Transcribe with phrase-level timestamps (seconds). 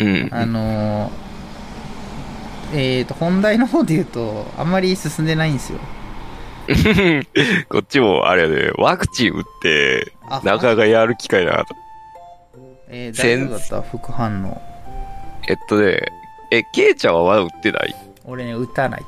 [0.00, 0.28] うん。
[0.32, 5.78] あのー、えーと、本題の方で言うと、あんまり進んでないんですよ。
[7.68, 11.74] こっちも、あれやで、ワクチン打って、あなかなかやる機会なかった。
[12.88, 14.60] えー、大丈夫だった副反応。
[15.48, 16.00] えっとね、
[16.52, 17.94] え、ケイちゃんはまだ打ってない？
[18.24, 19.04] 俺ね、打たない。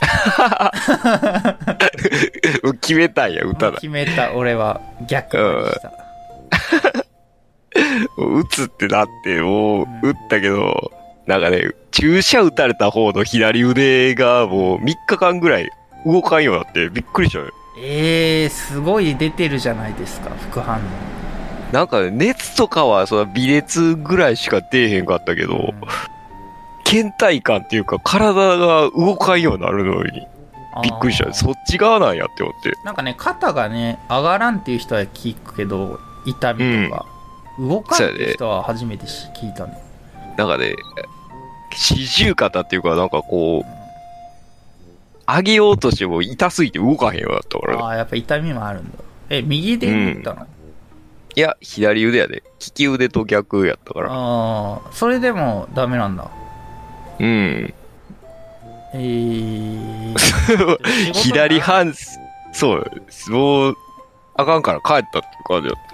[2.80, 3.74] 決めたんや、打たない。
[3.80, 5.92] 決めた、俺は逆にした。
[8.16, 10.92] 打つってなって、もう、打ったけど、
[11.26, 15.70] なんかね、注射打たれた方の左腕がもう3日間ぐらい
[16.04, 17.50] 動かんようになって、びっくりしたよ。
[17.78, 20.80] えー、すごい出てるじゃないですか、副反応。
[21.72, 25.72] なんかね、熱とかは、その微熱ぐらいしか出えへんかったけど、うん
[26.90, 30.26] 倦怠感っていうか、体が動かんようになるのに、
[30.82, 31.32] びっくりした。
[31.32, 32.72] そっち側なんやって思って。
[32.84, 37.06] なんかね、肩がね、上がらんっていう人は聞くけど、痛みとか。
[37.60, 39.78] 動かんっていう人は初めてし聞いたね。
[40.36, 40.74] なんかね、
[41.76, 43.80] 四十肩っていうか、なんかこう、
[45.26, 47.82] 上げようとしても痛すぎて動かへんようになったからね。
[47.82, 48.98] ああ、やっぱ痛みもあるんだ。
[49.28, 50.46] え、右で打ったの、
[51.36, 52.42] いや、左腕やで。
[52.66, 54.08] 利き腕と逆やったから。
[54.10, 56.28] ああ、それでもダメなんだ。
[57.20, 57.74] うん。
[58.92, 60.16] えー、
[61.14, 61.94] 左半、
[62.52, 62.90] そう、
[63.28, 63.76] もう、
[64.34, 65.89] あかんから帰ったって感じだっ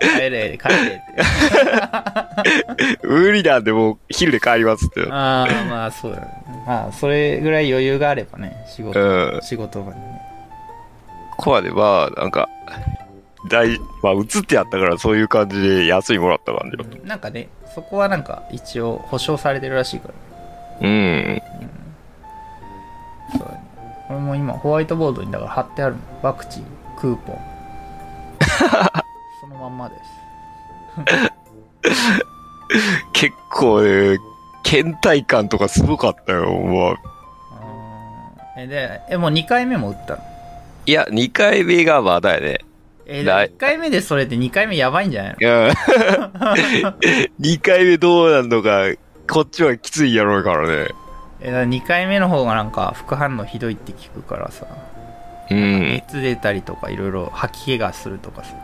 [0.00, 1.02] 帰れ、帰れって。
[1.80, 2.44] た。
[3.02, 5.06] 無理なんで、もう、昼で帰りますって。
[5.10, 6.44] ああ、まあそうだね。
[6.66, 10.20] まあ、それぐらい余裕があればね、仕事、うん仕事場にね。
[11.36, 12.48] コアでまあ、なんか、
[13.48, 17.08] 大、まあ、映ってやったからそういう感じで休みもらった感じだった。
[17.08, 20.88] なんかね、そこはなんか一応保証されてるらしいから。
[20.88, 21.42] うん。
[23.32, 23.60] そうだね。
[24.08, 26.00] これも今ホワイトボードにだから貼ってあるの。
[26.22, 26.64] ワクチン、
[26.98, 27.49] クーポン。
[29.40, 30.00] そのまんまです。
[33.12, 34.18] 結構ね、
[34.62, 36.96] 倦怠感とかすごかったよ、もう。
[38.56, 40.22] え、で、え、もう2回目も打ったの？
[40.86, 42.58] いや、2回目がまだやね。
[43.06, 45.38] え、ない1回目でそれって2回目やばいんじゃないの？
[45.40, 45.72] いや、
[47.40, 48.84] 2回目どうなんのか、
[49.28, 50.88] こっちはきついやろうからね。
[51.40, 54.66] え、2回目の方がなんか副反応ひどいって聞くからさ。
[55.50, 55.92] うん。
[55.92, 58.54] 熱出たりとかいろいろ吐き気がするとかさ。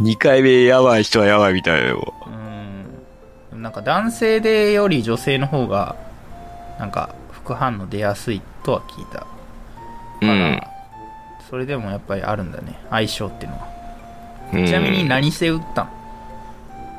[0.00, 2.14] 2回目やばい人はやばいみたいだよ。
[3.52, 3.62] うん。
[3.62, 5.96] なんか男性でより女性の方が、
[6.78, 9.26] なんか副反応出やすいとは聞いた。
[10.22, 10.60] うん。
[11.48, 12.78] それでもやっぱりあるんだね。
[12.90, 13.68] 相性っていうのは。
[14.52, 15.90] うんちなみに何して打ったの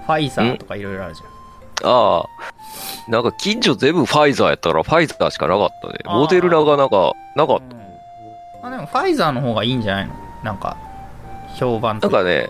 [0.05, 1.89] ファイザーとかいろいろあるじゃん。
[1.89, 3.11] ああ。
[3.11, 5.99] なんか近所全部ファイザーやったからファイザーしかなかったね。
[6.05, 7.84] モデルナがなんか、なかっうん。
[8.67, 10.13] あ、でもファイザーの方がいいんじゃないの？
[10.43, 10.77] なんか、
[11.57, 12.49] 評判なんかね、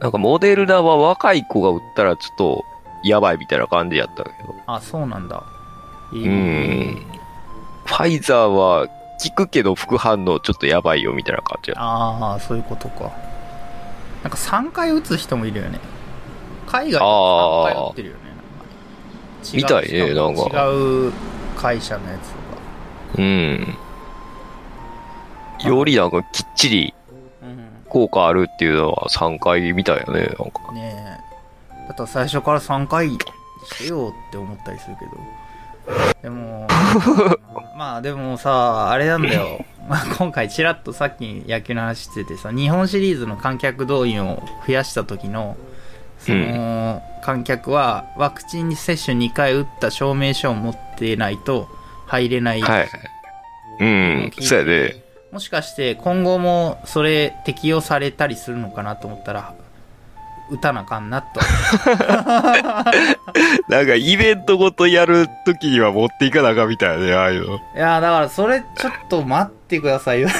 [0.00, 2.64] なんかモデルナは若い子が打ったらちょっと
[3.04, 4.54] やばいみたいな感じやったけど。
[4.66, 5.42] あ、そうなんだ。
[6.12, 7.06] えーうん
[7.86, 11.72] ファイザーは効くけど副反応ちょっとやばいよみたいな感じ。
[11.74, 13.10] ああ、そういうことか。
[14.22, 15.80] なんか3回打つ人もいるよね。
[16.68, 18.20] 海外であ3ー回打ってるよね。
[19.54, 20.76] みたいね違うなんか違
[21.08, 21.12] う
[21.56, 22.40] 会社のやつとか。
[23.18, 23.76] うん。
[25.64, 26.94] よりなんかきっちり
[27.42, 27.68] うん。
[27.88, 30.72] 効果あるっていうのは3回みたいやね、なんか。
[30.72, 31.20] ね
[31.74, 31.88] え。
[31.88, 35.10] だったら最初から3回してよって思ったりするけど。
[36.22, 36.68] でも、
[37.76, 39.64] まあでもさ、あれなんだよ。
[39.88, 45.56] まあ今回ちらっとさっき野球の話しててさ、日本シリーズの観客動員を増やした時の、
[46.18, 51.68] その、観客はワクチン接種2回打った証明書を持ってないと
[52.06, 52.60] 入れない。
[52.60, 52.88] はい。
[53.80, 55.09] うん、そうやね。
[55.32, 59.54] もしかして今後もそれ適用されたりするのかなと思ったら、
[60.50, 61.38] 打たなあかんなと。
[63.68, 67.56] なんかイベントごとやるときには持っていかなあかんみたいなね、ああいうの。
[67.56, 70.28] いやーだからそれちょっと待ってくださいよ。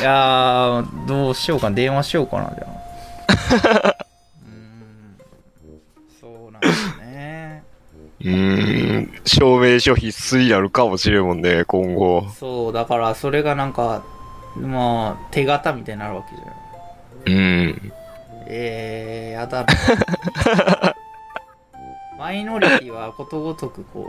[0.00, 1.76] いやー、どうしようかな。
[1.76, 2.66] 電話しようかな、じゃ
[3.88, 3.96] あ。
[8.24, 12.28] うーん、証明書必須になるかもしれんもんね、今後。
[12.38, 14.02] そう、だからそれがなんか、
[14.56, 17.38] まあ、手形みたいになるわけじゃん。
[17.38, 17.92] うん。
[18.46, 20.94] えー、やだな。
[22.18, 24.06] マイノリティはことごとくこ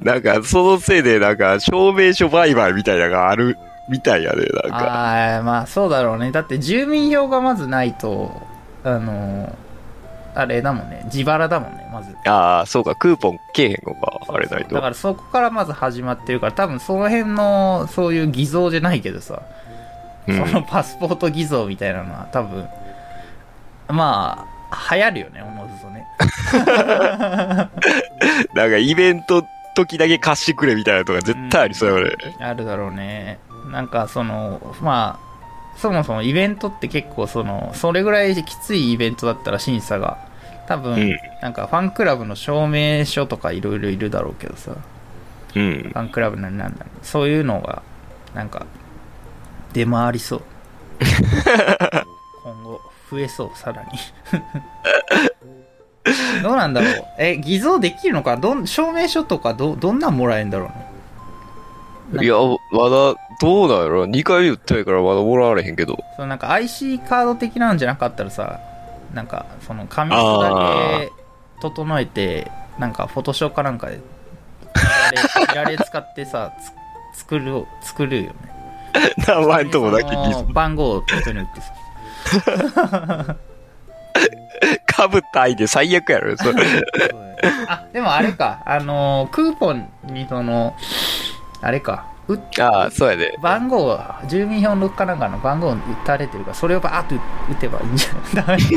[0.00, 3.56] う、 なんか、そのせいで、なんか、証明書売買みたいなのがある
[3.88, 4.76] みたいやね、なんか。
[4.76, 6.30] ああ、まあそうだろうね。
[6.30, 8.30] だって住民票がまずないと、
[8.84, 9.52] あの、
[10.40, 11.02] あれだもんね。
[11.04, 12.16] 自腹だもんね、まず。
[12.26, 14.74] ああ、そうか、クーポンけえへんのか、あれないと。
[14.74, 19.42] だからそこからまず始まってるから、多分その辺の、そういう偽造じゃないけどさ、
[20.28, 22.68] うんそのパスポート偽造みたいなのは多分、
[23.88, 26.06] まあ、流行るよね、おのずとね。
[28.54, 29.44] なんかイベント
[29.74, 32.16] 時だけ貸してくれみたいなとか絶対ありそうや俺。
[32.40, 33.38] あるだろうね。
[33.70, 35.30] なんかその、まあ、
[35.78, 40.18] そもそもイベントって結構その、それぐらいきついイベントだったら審査が、
[40.70, 44.70] 多分、うんなんかファンクラブの証明書とかいろいろいるだろうけどさ、
[45.56, 45.98] うんフ。
[45.98, 47.82] ァンクラブなんなんだそういうのが、
[48.34, 48.66] なんか、
[49.72, 50.42] 出回りそう。
[52.44, 52.80] 今後、
[53.10, 53.88] 増えそう、さらに。
[56.44, 58.36] どうなんだろうえ、偽造できるのか？
[58.36, 60.70] どん、証明書とかど、どんなんもらえるんだろ
[62.12, 62.24] うね？
[62.24, 62.36] いや、
[62.70, 65.98] まだ、どうなんやろ ?2 回言ってないからまだもらわれへんけど。
[66.14, 68.60] そのなんか IC カード的なんじゃなかったらさ、
[69.14, 70.50] なんか、その紙質だ
[71.00, 71.12] け
[71.60, 76.52] 整えて、なんか、フォトショーかなんかで、いられ使ってさ、
[77.14, 78.36] つ作る、作るよね。
[79.26, 83.36] 名前のとこだけ番号を人に打ってさ。
[84.86, 86.62] かぶった相手最悪やろ、それ。
[87.68, 90.76] あ、でもあれか、あのークーポンにその、
[91.62, 93.36] あれか、打っああ、そうやで。
[93.42, 93.98] 番号、
[94.28, 97.14] 住民票のかなんかの番号打たれてるから、それをバーッと
[97.50, 98.60] 打てばいいんじゃない？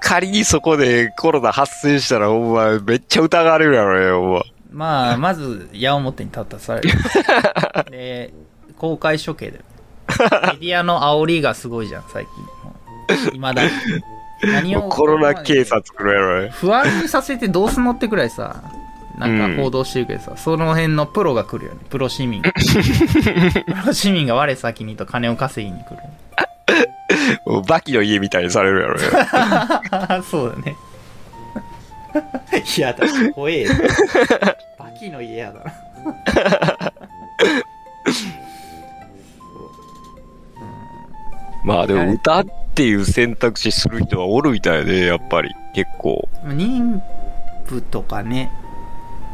[0.00, 4.42] 仮にそこでコロナ発生したら、ほんま、めっちゃ疑われるやろね、ほんま。
[4.72, 6.90] まあ、まず、矢面に立たされる。
[7.90, 8.32] で、
[8.78, 9.62] 公開処刑だよ。
[10.54, 12.26] メディアの煽りがすごいじゃん、最
[13.28, 13.34] 近。
[13.34, 13.70] いまだに。
[14.42, 14.88] 何を。
[14.88, 16.48] コロナ警察来るやろね。
[16.50, 18.62] 不安にさせてどうすんのってくらいさ、
[19.18, 22.42] なんか報道してるけどさ、その辺のプロが来るよね、プロ市民。
[22.42, 22.50] プ
[23.86, 25.96] ロ市民が我先にと金を稼ぎに来る。
[27.46, 30.22] もうバキの家みたいにされるやろね。
[30.30, 30.76] そうだね。
[32.76, 33.04] いやだ、
[33.34, 33.70] 怖えよ。
[34.78, 35.72] バキの家やだな。
[41.64, 42.44] まあでも歌っ
[42.74, 45.50] ていう選択肢する人はおるみたいで、やっぱり。
[45.74, 46.28] 結構。
[46.44, 47.00] 妊
[47.66, 48.50] 婦とかね、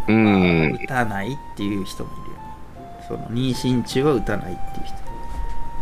[0.08, 0.72] うん。
[0.84, 3.04] 打たないっていう人もいるよね。
[3.08, 4.94] その妊娠中は打たないっていう人。
[4.94, 5.00] だ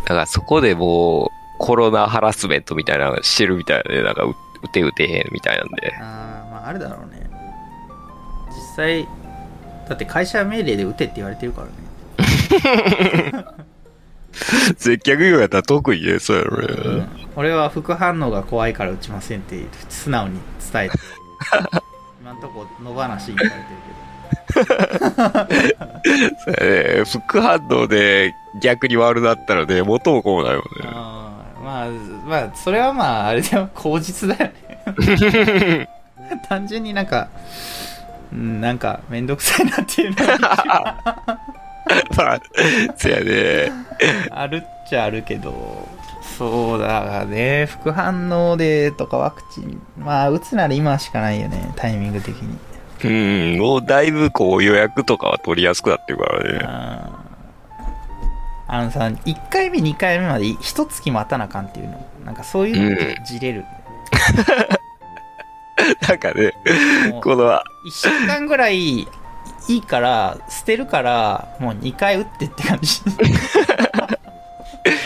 [0.07, 1.29] からそこでもう、
[1.59, 5.95] コロナハラスメントみたいなのしてるみたいで、なんか、う打て打てへんみたいなんで。
[6.01, 7.29] ああ、まああるだろうね。
[8.49, 9.09] 実際、
[9.89, 13.45] だって会社命令で打てって言われてるからね。
[14.79, 17.01] 接客業やったら特にね、そうやろうね。
[17.01, 20.41] ん、俺は副反応が怖いから打ちませんって素直に
[20.73, 20.99] 伝えて。
[22.21, 24.09] 今んとこ野放しに言われてるけど。
[26.45, 27.05] そうやね。
[27.05, 30.89] 副反応で逆に悪なったらね、元もこうなるよね。
[30.93, 31.29] あー
[31.63, 31.89] まあ、
[32.27, 34.53] まあ、それはまあ、あれでも口実だよ
[34.97, 35.89] ね。
[36.49, 37.29] 単純になんか、
[38.33, 41.39] うん、なんか、めんどくさいなっていうのが
[42.17, 42.41] まあ、
[42.97, 43.73] そうやね。
[44.31, 45.89] あるっちゃあるけど、
[46.39, 52.59] そうだね、副反応でとかワクチン、まあ、打つなら今しかないよね、タイミング的に。
[53.05, 56.61] うん、もうだいぶこう予約とかは取りやすくなってるからね。
[58.71, 63.65] あのさ、1回目、2回目まで一月待たなあかんっていうの、なんかそういうのってじれる。
[66.07, 66.53] なんかね、
[67.23, 69.09] この、1週間ぐらい
[69.69, 73.01] いいから、捨てるから、もう2回打ってって感じ。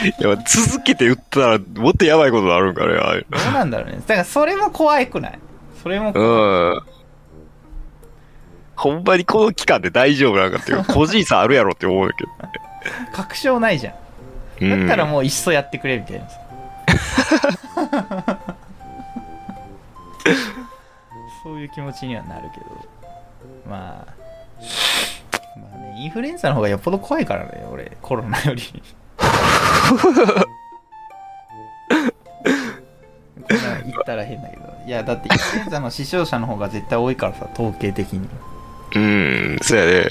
[0.03, 3.97] いや続けて打ったらもっとやばいことになるんかね、ああいうどうなんだろうね。
[4.07, 5.39] だからそれも怖いくない
[5.83, 6.21] それも、の。
[6.21, 6.83] うん。
[8.77, 12.31] ほんまにこの期間で大丈夫なんかっていう、 個人差あるやろって思うけど。
[13.13, 13.95] 確証ないじゃん。
[13.95, 16.39] うんだったらもういっそやってくれみたいなさ。
[21.43, 22.67] そういう気持ちにはなるけど。
[23.69, 24.22] まあ。
[25.57, 28.63] まあね、インフルエンザの方がよっぽど怖いからね、俺、コロナより。
[33.49, 34.63] こんなん言ったら変だけど。
[34.87, 38.29] いや、だってインフルエンザの死傷者の方が絶対多いからさ、統計的に。
[38.95, 40.07] うん、そうやね。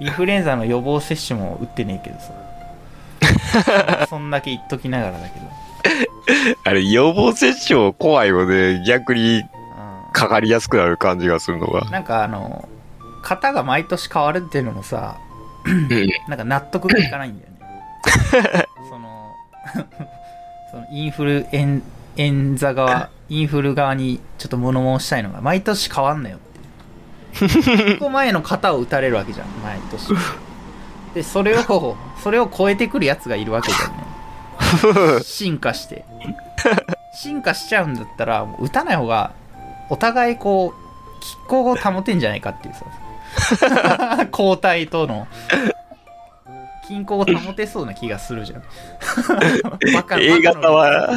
[0.00, 4.06] インフルエンザの予防接種も打ってねえけどさ。
[4.10, 5.46] そんだけ言っときながらだけど。
[6.64, 8.82] あれ、予防接種も怖いよね。
[8.86, 9.53] 逆にうん
[10.14, 11.82] かかりやすくなる感じがするのが。
[11.90, 12.68] なんかあの、
[13.22, 15.18] 型が毎年変わるっていうのもさ、
[15.64, 15.88] うん
[16.28, 18.68] なんか納得がいかないんだよね。
[18.88, 19.34] その、
[20.70, 21.82] そのインフルエン
[22.16, 26.40] エンザ側、 インフル側にちょっと物申したいのが、毎年変わんなよっ
[27.38, 27.96] ていう。
[27.96, 30.14] 1個前の型を打たれるわけじゃん、毎年。
[31.14, 35.22] で、それを、それを超えてくるやつがいるわけじゃんね。
[35.24, 36.04] 進化して。
[37.14, 39.32] 進化しちゃうんだったら、もう打たない方が、
[39.88, 40.84] お互いこう、
[41.22, 42.84] 拮抗を保てんじゃないかっていうさ。
[44.30, 45.26] 交代との、
[46.86, 48.62] 均衡を保てそうな気がするじゃん。
[49.94, 51.10] バカ A 型バは、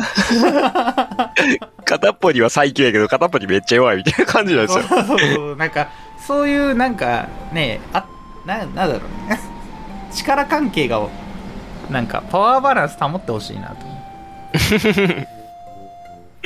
[1.85, 4.83] 片っぽには最強やけど、片っぽにめっちゃ弱いみたいな感じなんですよ。
[4.85, 5.89] そうそうそうなんか、
[6.25, 8.05] そういうなんか、ねあ、
[8.45, 9.39] な、なんだろうね。
[10.13, 11.01] 力関係が、
[11.89, 13.75] なんか、パワーバランス保ってほしいなと。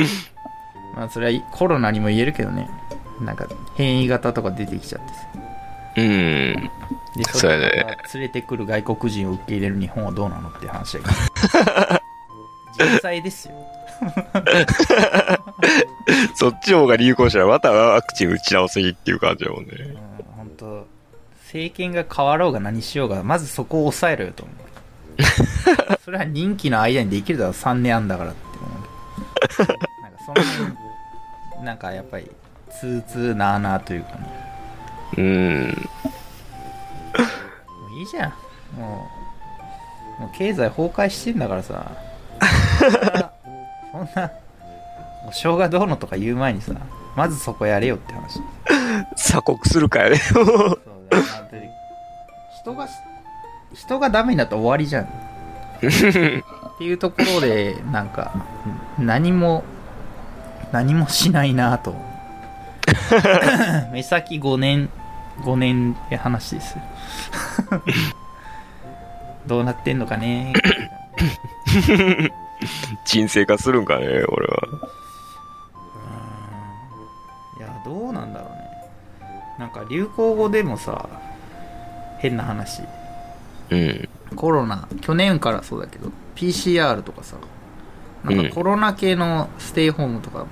[0.95, 2.69] まあ、それはコロナにも言えるけどね。
[3.19, 5.27] なんか、変異型とか出てきちゃってさ。
[5.98, 6.05] うん。
[7.15, 7.67] で、それが
[8.13, 11.12] 連れてくる外国人を受け入れる日本はどうなのって話だけど。
[12.79, 13.53] 実際ですよ。
[16.36, 19.71] そっちの方が流行したらまたワクチン打ち直せっていう感じだもんね。
[19.77, 19.98] うん、
[20.36, 20.88] 本当
[21.45, 24.55] 政権が変わろうが何しようが、まずそこを抑えろよと思う。
[26.03, 28.67] それは任期の間にできるだろ、3年あんだからって思
[29.75, 29.77] う。
[30.25, 32.29] その辺、なんかやっぱり、
[32.69, 34.51] つーつーなーなーというかね。
[35.17, 35.67] うん。
[35.67, 35.71] も
[37.95, 38.33] ういいじゃん。
[38.79, 39.07] も
[40.17, 41.91] う、もう経済崩壊してんだからさ。
[43.91, 44.31] そんな、
[45.27, 46.73] お正がどうのとか言う前にさ、
[47.15, 48.41] まずそこやれよって話。
[49.15, 50.17] 鎖国するかやね。
[50.17, 50.81] そう
[52.61, 52.87] 人が
[53.73, 55.09] 人がダメになったら終わりじゃん っ
[56.77, 58.31] ていうところでなんか
[58.99, 59.63] 何も
[60.71, 61.95] 何もしないなと。
[63.93, 64.89] 目先5年
[65.41, 66.77] 5年って話です。
[66.77, 66.83] よ
[69.47, 70.53] どうなってんのかね。
[73.05, 74.23] 沈静化するんかね、俺は。
[77.57, 78.61] いやどうなんだろうね。
[79.59, 81.09] なんか流行語でもさ
[82.19, 82.83] 変な話。
[83.69, 84.09] うん。
[84.35, 87.35] コロナ去年からそうだけど PCR とかさ
[88.23, 90.45] なんかコロナ系のステイホームとか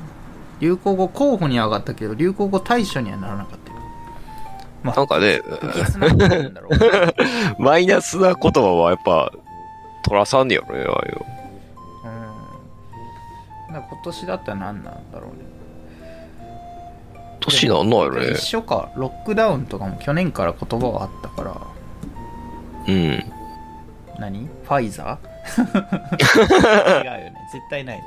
[0.59, 3.71] 流行語候補には上がったけど流行語対象にはならなかった。
[3.71, 3.79] よ
[4.83, 5.41] まなんかね、
[7.59, 9.31] マイナスな言葉はやっぱ、
[10.03, 11.25] 取らさんねやろね、ああいうの。
[13.73, 13.75] うん。
[13.75, 15.45] 今年だったら何なんだろうね。
[17.41, 18.41] 年なんなんやろね一。
[18.41, 18.89] 緒か。
[18.95, 21.57] ロックダウンとかも去年から言葉はあったから。
[22.87, 23.23] うん。
[24.17, 24.47] 何？
[24.63, 25.28] ファイザー？
[25.59, 27.99] 違うよね絶対ない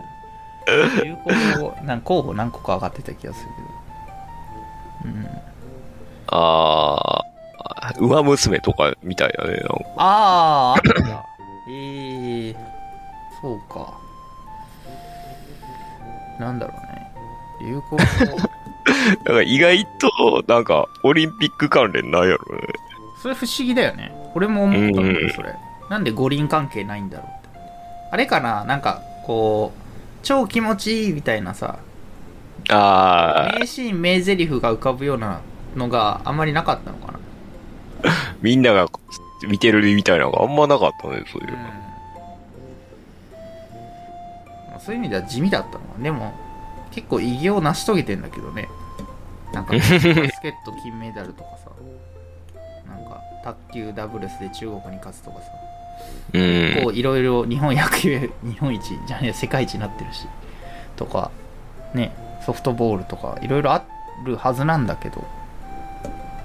[0.66, 1.16] な流
[1.56, 3.48] 行語なんか候補何個か上がってた気がする
[5.02, 5.28] けどうん
[6.28, 9.74] あー、馬娘とかみたいだね、なんか。
[9.96, 11.26] ああ、あったんだ。
[11.68, 12.56] ええ
[13.40, 13.92] そうか。
[16.38, 17.12] なんだろうね。
[17.60, 17.96] 流行語。
[17.96, 18.06] なん
[19.24, 22.62] か意外と、なんか、オリンピック関連ないやろね。
[23.20, 24.12] それ不思議だよね。
[24.34, 25.54] 俺も思ったんだうんよ、それ。
[25.92, 27.58] なんで五輪関係ないんだろうって。
[28.12, 29.80] あれかななんか、こう、
[30.22, 31.80] 超気持ちいいみたいなさ、
[32.70, 35.42] あ名シーン、名台詞が浮かぶような
[35.76, 37.18] のがあんまりなかったのかな。
[38.08, 38.88] ー、 みんなが
[39.46, 41.56] 見てるみたいなのがあんまなかったね、そういううん。
[44.70, 46.32] まあそういう意味では地味だったのはでも
[46.90, 48.66] 結構偉業を成し遂げてんだけどね
[49.52, 50.28] なんか バスケッ
[50.64, 51.70] ト金メダルとかさ
[52.88, 55.71] なんか卓球ダブルスで中国に勝つとかさうん。
[56.32, 60.26] こういろいろ日本野球 日本一じゃねえ世界一になってるし
[60.96, 61.30] とか
[61.94, 62.12] ね
[62.44, 63.82] ソフトボールとかいろいろあ
[64.24, 65.24] るはずなんだけど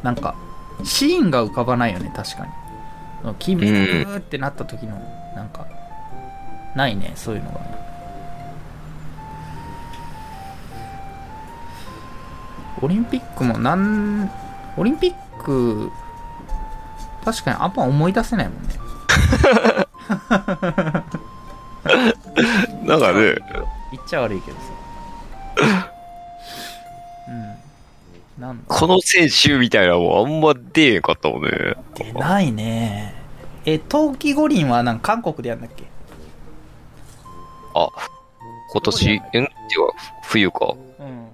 [0.04, 0.36] なんか
[0.84, 2.52] シーンが浮かばないよね確かに。
[3.40, 5.02] 金メダルってなった時の
[5.36, 5.66] なんか
[6.76, 7.60] ないねそういうのが。
[12.80, 14.30] オリンピックもなん
[14.78, 15.92] オリンピック
[17.26, 18.70] 確かにあんま思い出せないもんね。
[22.84, 23.36] なんかね、
[23.92, 24.64] 言っちゃ悪いけどさ。
[27.28, 27.56] うん。
[28.42, 31.50] なんだこの選手みたいなもんあんま出えんかったもんね。
[31.96, 33.14] 出ないね。
[33.66, 35.84] え、冬季五輪はなんか韓国でやんだっけ？
[37.76, 37.90] あ、
[38.72, 39.50] 今年、えん違う、
[40.24, 40.74] 冬か。
[41.00, 41.28] うん。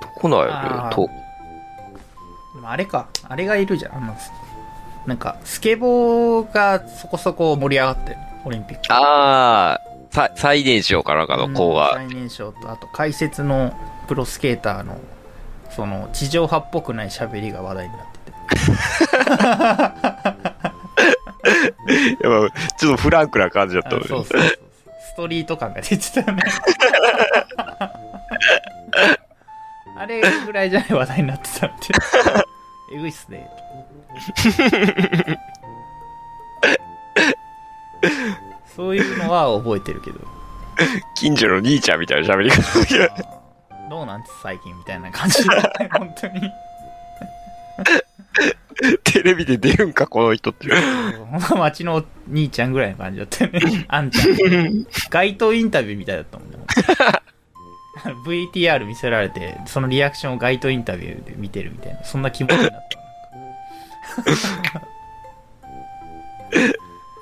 [0.00, 1.10] どこなんやろと。
[2.68, 3.06] あれか。
[3.28, 3.96] あれがいるじゃん。
[3.96, 4.16] あの、
[5.06, 8.16] なんか、スケボーがそこそこ盛り上がってる。
[8.44, 8.82] オリンピック。
[8.90, 13.72] あー、さ最年少かなんかの子うんが、最年少と、あと解説の
[14.08, 14.98] プロスケーターの、
[15.70, 18.32] その、地上波っぽくない喋りが話題になってて。
[22.22, 24.58] やっぱちょっとフランクな感じだったのそうそうそう。
[25.00, 26.42] ストリート感が出てたよね。
[29.98, 31.76] あれぐらいじゃない話題になってたって。
[32.94, 33.48] えぐいっすね。
[38.76, 40.18] そういうのは覚えてるけど。
[41.14, 43.36] 近所の兄ちゃんみたいな喋り方。
[43.88, 46.52] どうなんて最近みたいな感じだね、 本当に。
[49.04, 50.68] テレビで出るんか、この人って。
[51.30, 53.86] ほんと町の兄ちゃんぐらいの感じだったよね。
[53.88, 54.36] あんちゃん。
[55.08, 56.58] 街頭インタビューみたいだったもんね。
[58.26, 63.05] VTR 見せられて、そのリアクションを街頭インタビューで見てるみたいな、そんな気持ちになった。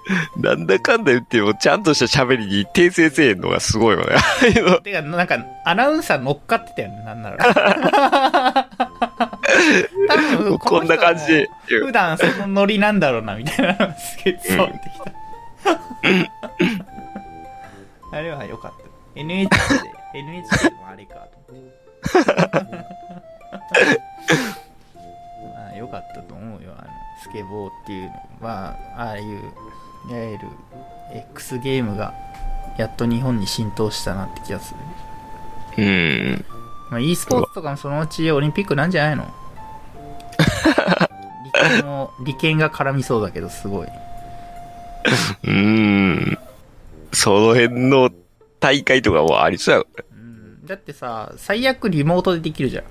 [0.36, 4.16] なんだかんだ言っても、ちゃんとした喋りに訂正せえへんのがすごいわね。
[4.84, 7.38] てか、なんか、アナウンサー乗っかってたよね、なんなら。
[10.08, 11.48] 多分こんな感じで。
[11.66, 15.12] 普段そのノリなんだろうな、みたいなのがすげえ伝わってきた。
[18.12, 18.84] あれは良かった。
[19.18, 21.54] NHK で、NHK もあれかと。
[25.54, 26.33] まあ、良かったと
[27.34, 28.12] ケボーっていうの。
[28.40, 29.24] まあ、ああいう、
[30.08, 30.48] いわゆる
[31.12, 32.14] X ゲームが、
[32.78, 34.74] やっと日本に浸透したなって気がす
[35.76, 35.84] る。
[35.84, 36.44] うん。
[36.90, 39.26] まあ、e スポーツとかもそのうちオリンピックなんじゃないの？
[41.44, 43.88] 利権も、利権が絡みそうだけど、すごい。
[45.44, 46.38] うん。
[47.12, 48.10] その辺の
[48.60, 52.84] 大会とかもありそうやろうん、だってさ、最悪リモートでできるじゃん。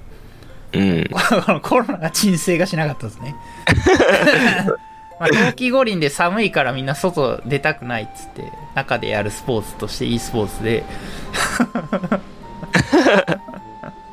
[0.73, 1.05] ね。
[1.11, 1.19] こ
[1.51, 3.35] のコロナが鎮静がしなかったですね。
[5.19, 10.83] まあ、冬季五輪で寒いからみんな外出たくないっつって、中でやるスポーツとして e スポーツで、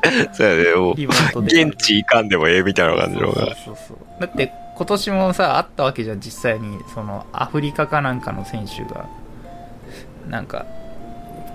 [0.06, 0.34] うん。
[0.34, 0.94] そうやね、もう。
[1.42, 3.34] 現地行かんでもええみたいな感じのが。
[3.34, 9.08] そうそうそうだって今年もさあったわけじゃん実際にそのアフリカかなんかの選手が
[10.28, 10.66] なんか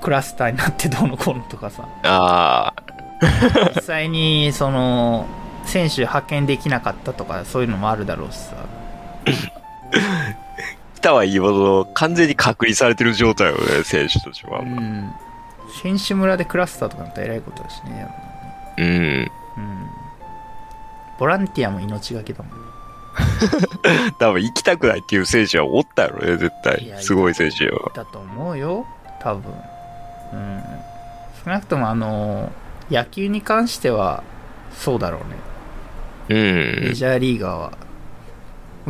[0.02, 2.95] クラスターになってどうのこうのとかさああ。
[3.76, 5.28] 実際にその
[5.66, 8.56] 選手派遣できなかったとかそういうのもあるだろうしさ
[10.96, 14.64] 来たはいいものの、完全に隔離されてる状態よね、選手たちはう。
[14.64, 15.12] ん
[15.82, 18.08] 選手村でクラスターとかなったらえらいことだしね
[18.78, 18.86] うん。
[18.86, 19.90] うん
[21.18, 22.66] ボランティアも命がけだもん
[24.20, 26.88] 多分行きたくないっていう選手はおったやろね、絶い対。
[26.90, 27.92] やすごい選手よ。
[27.96, 28.86] だと思うよ
[29.22, 29.54] 多分
[30.34, 30.62] うん
[31.46, 32.52] 少なくともあの
[32.90, 34.24] 野球に関しては
[34.72, 35.36] そうだろうね。
[36.30, 36.88] うん。
[36.88, 36.94] メ。
[36.94, 37.78] ジャーリーガーは。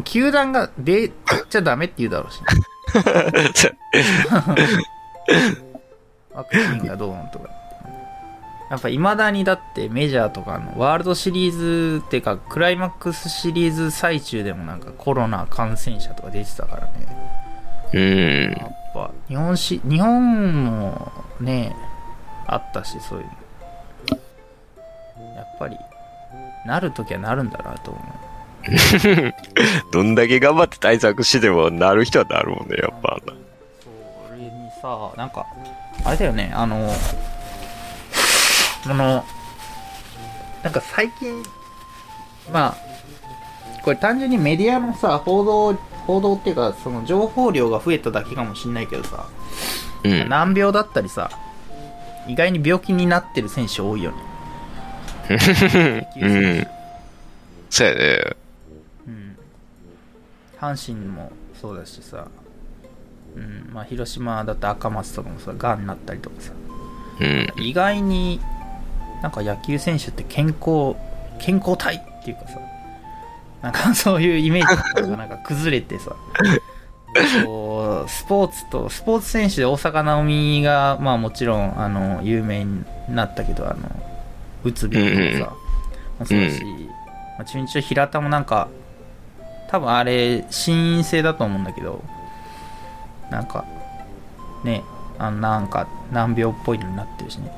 [0.04, 1.12] 球団が出
[1.50, 2.42] ちゃダメって言うだろうし、
[6.34, 7.50] ワクチンがどうのとか。
[8.70, 16.92] やっぱ未だにだってメジャーとかのワールドシリーズっていうかクライマックスシリーズ最中でもなんかコロナ感染者とか出てたからね。
[17.94, 18.52] うん。
[18.60, 21.76] やっぱ日本し日本もね
[22.48, 23.32] あったしそういうの
[25.36, 25.78] やっぱり
[26.66, 28.04] なるときはなるんだなと思う
[29.92, 33.20] どんだけ頑張って対策してもなる人はなるもんね、やっぱ。
[33.24, 34.52] それに
[34.82, 35.46] さなんか
[36.04, 36.92] あれだよねあの
[38.86, 39.26] あの
[40.64, 41.44] なんか最近
[42.52, 42.78] まあ
[43.84, 45.74] これ単純にメディアのさ報道
[46.08, 49.28] 報道っていうかその情報量が増えただけかもしんないけどさ、
[50.04, 50.30] うん。
[50.30, 51.30] 難病だったりさ
[52.28, 54.18] 意外に病気になってる選手多いよね
[55.30, 56.68] うん。
[57.70, 58.36] そうやね。
[59.08, 59.38] うん、
[60.60, 62.28] 阪神もそうだしさ、
[63.36, 63.70] うん。
[63.74, 66.52] まあ、広島だって赤松とかもさがんになったりとかさ。
[67.20, 67.64] うん。
[67.64, 68.40] 意外に
[69.22, 70.96] なんか野球選手って健康
[71.40, 72.60] 健康体っていうかさ。
[73.62, 75.26] なんかそういうイメージがな。
[75.26, 76.16] んか崩れてさ。
[77.44, 83.90] こうスポーツとスポーツ選手で大坂なおみがまあもちろんあの有名になったけどあの
[84.66, 85.54] うつ病とかさ、
[86.20, 88.68] もそうだし、まあ、中日の平田もなんか
[89.70, 92.04] 多分あれ心因性だと思うんだけど
[93.30, 93.66] なんか
[94.64, 94.84] ね
[95.18, 97.52] あのなんか難病っぽいのになってるしね。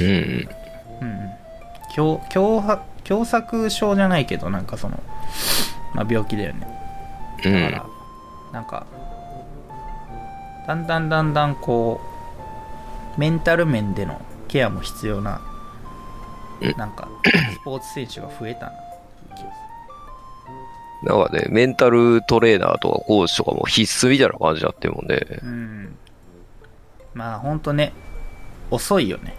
[0.00, 0.06] うん。
[0.06, 1.08] うん。
[1.08, 1.30] うん
[1.92, 5.02] 強強迫狭窄症じゃないけどなんかその、
[5.94, 6.68] まあ、病気だよね。
[7.44, 7.52] うん。
[7.52, 7.86] だから、。
[8.52, 8.86] なんか
[10.66, 12.00] だんだんだんだんこ
[13.16, 15.49] うメンタル面でのケアも必要なうん
[16.76, 17.08] なんか
[17.52, 18.72] スポーツ選手が増えたな。
[21.02, 25.16] なんかね、メンタルトレーナーとかコーチとかも必須みたいな感じになってるもんね。
[25.16, 25.96] るうん。
[27.14, 27.92] まあほんとね
[28.70, 29.34] 遅いよね。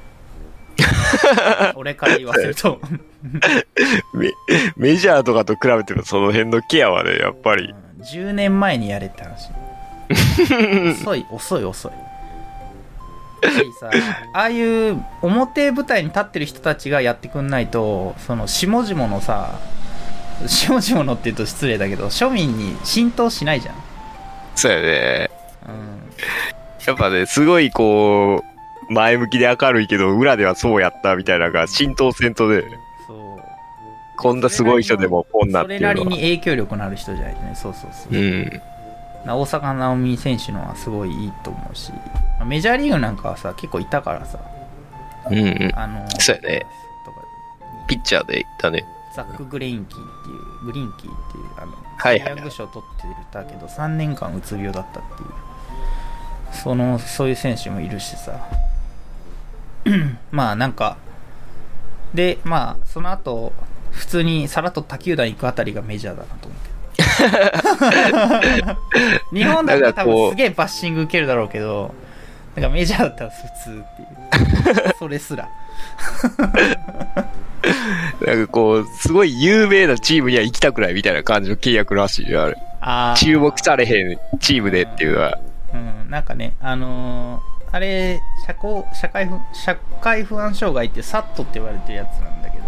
[1.76, 2.80] 俺から言わせると。
[4.14, 4.32] メ
[4.76, 7.74] メジャーとかと比べてもその辺のケアはね、やっぱり。
[8.00, 9.52] 10年前にやれって話。
[11.00, 11.92] 遅い遅い遅い
[13.80, 13.89] さ
[14.34, 19.60] ああいう表舞台に立ってる人たちがやってくんないとその下々のさ
[20.47, 23.75] 下々のって言うと失礼だけど、庶民に浸透しないじゃん。
[24.56, 25.30] そうやね。
[25.67, 26.01] うん。
[26.86, 28.43] やっぱね、すごいこ
[28.89, 32.63] う、前向きで明るいけど、裏ではそうやったみたいなのが浸透せんとね、
[33.08, 33.41] そう。
[34.17, 36.17] こんなすごい人でもこんなっそれなりていうのは。
[36.17, 37.56] に影響力のある人じゃないとね。
[37.56, 38.13] そうそうそう。
[38.13, 38.62] うん。
[39.26, 41.92] な大坂なおみ選手のはすごいいいと思うし、
[42.46, 44.40] メジャーリーグなんかはさ、結構いたからさ、
[45.30, 45.72] うんうん。
[45.76, 46.66] あの、そうやね
[47.88, 48.86] ピッチャーでいったね。
[49.14, 55.30] ザック・グレインキーっていう、グリーンキーっていう、あの、はいはいサイヤング賞取ってたけど、3年間うつ病だったっていう、
[56.54, 58.48] その、そういう選手もいるしさ、
[60.32, 60.98] まあなんか、
[62.14, 63.54] で、まあ、その後、
[63.92, 66.71] 普通にさらっと他球団行くあたりがメジャーだなと思って。
[69.34, 71.94] 日本だったら多分すげえバッシング受けるだろうけど、
[72.56, 74.08] なんかメジャーだったら普通っていう。
[75.00, 75.48] それすら。
[78.26, 82.58] なんかこう、すごい有名なチームには行きたくないみたいな感じの契約らしいよ、あれ。
[82.82, 85.38] あー注目されへんチームでっていうのは。
[85.74, 92.64] うん、なんかね、あのーあれ社交社会不、社会不安障害ってサットって言われてるやつなんだけど、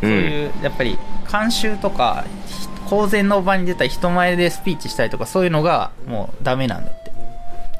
[0.00, 7.12] そういう、やっぱり、慣習とか、ひ公然の場に出た人前でスピーチしたりとか、そういうのがもうダメなんだって。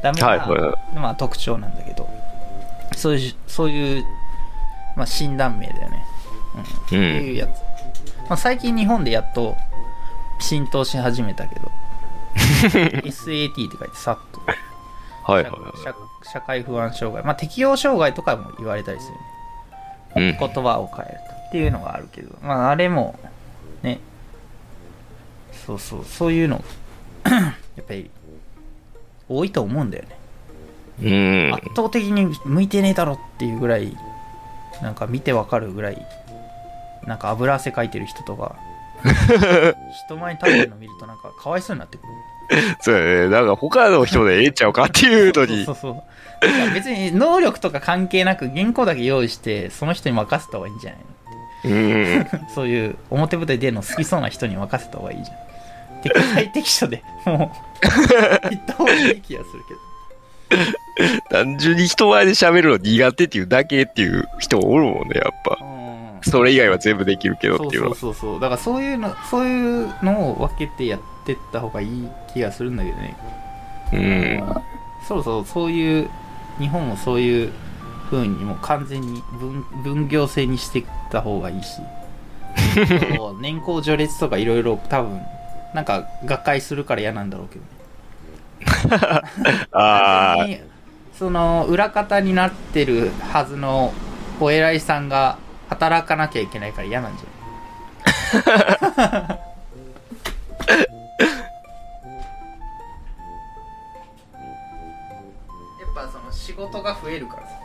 [0.03, 2.09] ダメな、はいはいはまあ、特徴なんだけど、
[2.97, 4.05] そういう、そういう、
[4.97, 6.05] まあ、診断名だよね。
[6.57, 6.63] うん。
[6.63, 7.27] ってうん。
[7.27, 7.51] いうやつ。
[8.29, 9.57] まあ、最近日本でやっと
[10.41, 11.71] 浸透し始めたけど、
[12.37, 14.41] SAT って書いて、サッと。
[15.27, 15.95] はいはいは社
[16.31, 19.11] 社会不安障害、まあ、適応障害とかも言われたりす
[20.15, 20.31] るねい。
[20.31, 20.39] うん。
[20.39, 23.31] 言葉を変えるとっていうのがあるけど、まあ、あれもね
[25.67, 26.65] そうそうそういうの
[27.25, 28.11] やっぱり
[29.29, 30.05] 多いと思うんだよ
[31.01, 31.55] ね、うん。
[31.55, 33.97] 圧倒的に向いてねえだろっていうぐらい
[34.83, 36.07] なんか見てわかるぐらい
[37.07, 38.57] なんか油汗かいてる人とか
[40.07, 42.09] 人前に立ってるの見るとなんかかわいそうになってくる
[42.81, 43.29] そうやね。
[43.29, 45.75] なんか他の人でええんちゃうかっていうのにそう。
[45.75, 46.05] そうそ
[46.71, 51.05] う別に能力とか関係なく原稿だけ用意してその人に任せた方がいいんじゃないうん。
[51.05, 51.26] の？
[52.55, 55.37] そういう表舞台出るの好きそうな人に任せた方がいいじゃん
[56.03, 57.53] 適材適所でも
[58.45, 59.81] う言った方がいい気がするけど
[61.31, 65.59] 単純に人前で喋るの苦手っていうだけっていう人おるもんね、やっぱ。
[65.61, 65.77] うん
[66.23, 67.95] それ以外は全部できるけどそうっていうのは。
[67.95, 73.17] そうそうそうだからそういうのそういうのを分けてやってった方がいい気がするんだけどね
[73.93, 74.63] うん。
[75.07, 76.11] そろそろそういう
[76.59, 77.53] 日本もそういう
[78.07, 81.81] 風にもう完全に分分業制にしていった方がいいし。
[83.17, 85.21] そう年功序列とかいろいろ多分
[85.75, 87.71] なんか瓦解するから嫌なんだろうけどね。
[89.73, 90.63] ああ完全、に
[91.19, 93.93] その裏方になってるはずの
[94.41, 95.37] お偉いさんが
[95.69, 97.27] 働かなきゃいけないから嫌なんじゃ
[99.19, 99.39] ない？
[105.81, 107.56] やっぱその仕事が増えるからさ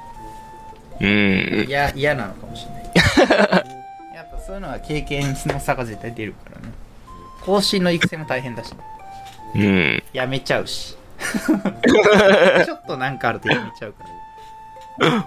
[1.02, 1.66] うん。
[1.68, 2.82] いや嫌なのかもしれない。
[4.16, 6.74] やっぱそういうのは経験の差が絶対出るからね。
[7.42, 8.74] 更新の育成も大変だし
[9.56, 10.04] うん。
[10.14, 10.96] やめちゃうし。
[12.66, 14.04] ちょっとなんかあるとやめちゃうか
[15.00, 15.18] ら。
[15.18, 15.24] う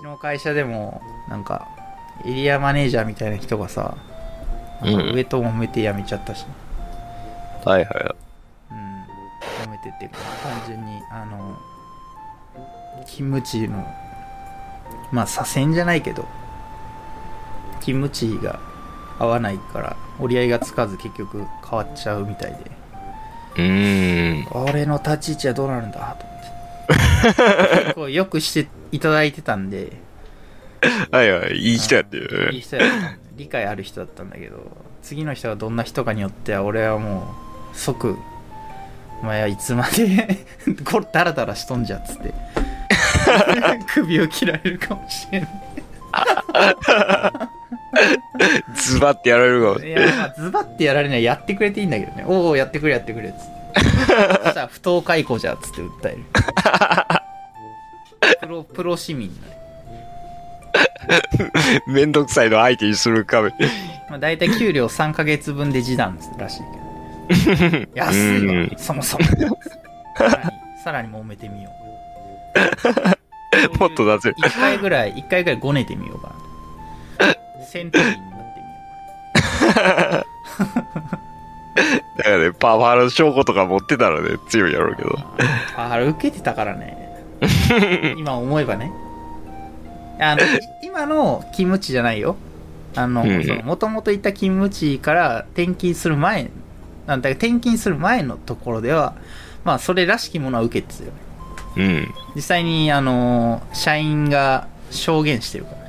[0.00, 1.68] ちの会社でもなんか
[2.24, 3.94] エリアマネージャーみたいな人がさ
[4.82, 6.46] 上と揉めて辞めちゃったし、
[7.64, 8.14] はいはい。
[8.70, 9.04] うん、
[9.64, 10.08] 辞めてって
[10.42, 11.58] 単純にあの
[13.06, 13.86] 勤務地の
[15.12, 16.26] まあ左遷じゃないけど
[17.80, 18.58] 勤務地が
[19.18, 22.56] 合わないから折り合いがつかず結局変わっちゃうみたいで。
[23.56, 24.48] うーん。
[24.50, 26.16] 俺の立ち位置はどうなるんだ？
[26.18, 27.82] と思って。
[27.84, 29.92] 結構よくしていただいてたんで。
[31.10, 31.56] はいはい。
[31.56, 32.50] いい人やってる。
[32.52, 32.82] いい人や
[33.36, 34.56] 理解ある人だったんだけど
[35.02, 37.34] 次の人がどんな人かによっては俺はも
[37.74, 38.16] う即
[39.22, 40.46] お前はいつまで
[40.84, 42.32] これダラダラしとんじゃっつって
[43.88, 45.48] 首を切られるかもしれない
[48.74, 49.84] ズバってやられるかも。
[49.84, 53.44] いやまあズバってやられないやってくれていいんだけどねおおやってくれやってくれっつって
[54.44, 56.18] そしたら不当解雇じゃっつって訴える
[58.40, 59.56] プロプロ市民になる
[61.86, 63.50] めんどくさいの相手にするかめ。
[64.08, 66.64] まあ、大体給料3ヶ月分で示談らしいけ
[67.84, 67.88] ど。
[67.94, 69.24] 安いわうん、そもそも。
[69.24, 69.30] さ
[70.24, 70.34] らに、
[70.84, 71.85] さらに揉めてみよう。
[73.78, 77.34] もっと出せる一回ぐらい、一回ぐらいごねてみようかな。
[77.66, 80.26] 戦闘員になってみよ
[82.16, 85.10] だからね、パワハラの証拠とか持ってたらね、強いやろうけど。
[85.10, 85.22] うか
[85.76, 85.90] な。
[85.90, 87.24] ああれ受けてたからね。
[88.16, 88.90] 今思えばね。
[90.18, 90.42] あの、
[90.82, 92.36] 今の勤務地じゃないよ。
[92.94, 93.24] あの、
[93.64, 96.50] もともといた勤務地から転勤する前、
[97.06, 99.14] なんだ転勤する前のところでは、
[99.64, 101.16] まあ、それらしきものは受けてたよね。
[101.76, 102.14] うん。
[102.34, 105.86] 実際に、あの、社員が証言してるからね。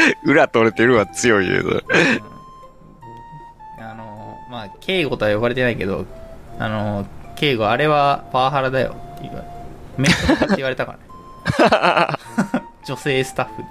[0.24, 1.82] 裏取れてるは強いけど。
[3.78, 6.04] あの、まあ、敬語とは呼ばれてないけど、
[6.58, 9.44] あの、敬語、あれはパワハラだよって言われ、
[9.96, 11.04] メントって言われたからね。
[12.84, 13.68] 女性スタッフに。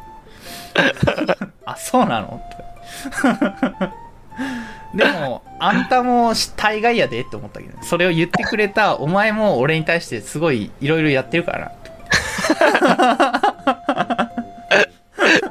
[1.66, 2.42] あ、そうなの？
[2.44, 2.50] っ
[4.94, 4.98] て。
[4.98, 11.72] でも、あんたも大概やでって思ったけど、それを言ってくれたお前も俺に対してすごいいろいろやってるからな。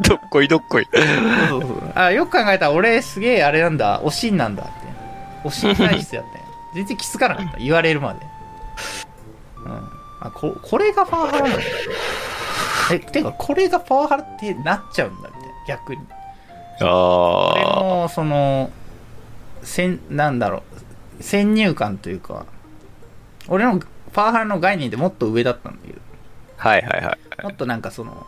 [0.03, 0.87] どっこいどっこい。
[0.93, 1.93] そうそうそう。
[1.95, 4.01] あよく考えたら俺すげえあれなんだ。
[4.03, 4.73] おしんなんだって。
[5.45, 6.41] おしん体質やったんや
[6.75, 7.59] 全然気づかなかった。
[7.59, 8.21] 言われるまで。
[9.65, 9.73] うん。
[10.21, 11.65] あここれがパワハラなんだ。
[12.91, 15.49] えてかこれがパワハラってなっちゃうんだみたいな。
[15.69, 16.01] 逆に。
[16.81, 18.71] 俺あのその
[19.63, 20.63] せんなんだろ
[21.19, 22.47] う先入観というか
[23.49, 23.81] 俺の
[24.13, 26.01] パワハラの概念ってもっと上だったんだけど
[26.59, 26.69] あ。
[26.69, 27.43] はいはいはい。
[27.43, 28.27] もっとなんかその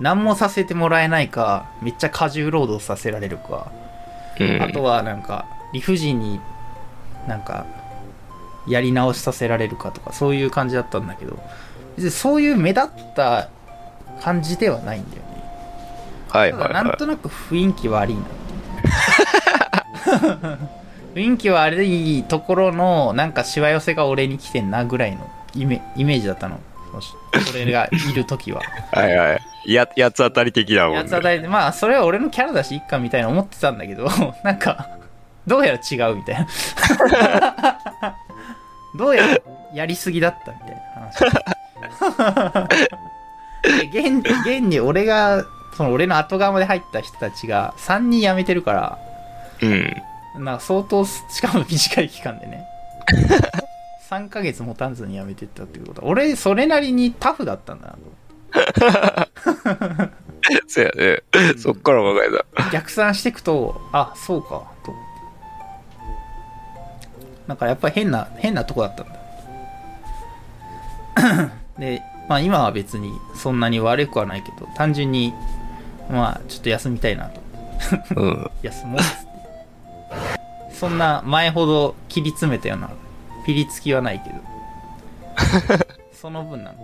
[0.00, 3.72] 何もさせてもらえないかめっちゃ過重労働させられるか
[4.40, 4.62] うん。
[4.62, 6.40] あとはなんか理不尽に
[7.26, 7.66] なんか
[8.66, 11.38] やり直しさせられるかとかそういう感じだったんだけど
[11.96, 13.48] 別にそういう目立った
[14.20, 15.28] 感じではないんだよね
[16.28, 19.41] はいはいはなんとなく雰囲気悪いなって
[21.14, 26.58] 雰囲気悪いところのなんかしわ寄せが俺に来てんなぐらいのイメイメージだったの
[27.50, 28.66] 俺がいる時はい。
[28.92, 29.34] はいは
[29.64, 29.72] い。
[29.72, 30.98] や、八つ当たり的だもんね。
[30.98, 34.08] やつは大体まあそれは俺のキャラだしいっかみたいな思ってたんだけど
[34.44, 34.88] なんか
[35.46, 36.46] どうやら違うみたいな
[38.94, 39.38] どうやら
[39.74, 42.72] やりすぎだったみたいな話
[43.90, 45.44] で現現に俺が
[45.76, 48.98] その俺の後側まで入った人たちが3人辞めてるから
[49.62, 49.96] うん。
[50.44, 52.66] なんか相当しかも短い期間でね
[54.08, 57.98] 3ヶ月もたんずに辞めてったっていうことは俺それなりにタフだったんだなと
[60.66, 61.22] そうやね。
[61.56, 62.70] そっから考えた。
[62.70, 64.92] 逆算していくとあそうかと
[67.46, 69.14] なんかやっぱり変な変なとこだったんだ
[71.78, 75.32] でまあ今は別にそんなに悪くはないけど単純に
[76.10, 77.40] まあちょっと休みたいなと
[78.16, 78.50] うん。
[78.62, 79.00] 休もう
[80.82, 82.90] そんな前ほど切り詰めたような
[83.46, 84.36] ピリつきはないけど。
[86.12, 86.80] その分なんか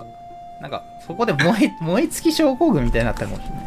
[0.63, 3.59] なんかそこで燃え 燃え尽き症候群みたいになったかもしれない。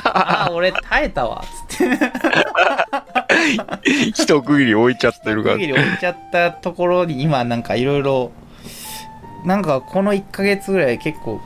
[0.04, 1.98] ああ俺耐えたわっつって。
[4.16, 5.56] 一区切り置いちゃってるから。
[5.56, 8.30] 限り置いちゃったところに今なんかいろいろ
[9.44, 11.38] なんかこの1ヶ月ぐらい結構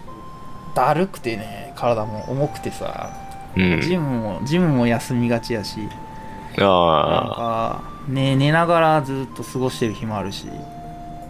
[0.76, 3.10] だるくてね体も重くてさ。
[3.56, 3.80] うん。
[3.80, 5.80] ジムもジムも休みがちやし
[6.60, 10.46] なんあか、ね、寝ながらずっと過ごしてる日もあるし、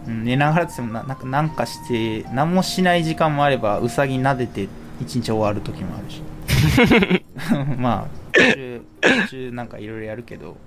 [0.07, 4.67] うん、寝ながらって言ってもななんかなんかして何もしない時間もあればうさぎ撫でて
[5.01, 6.21] 一日終わる時もあるし。
[7.77, 10.57] まあ途中途中なんかいろいろやるけど。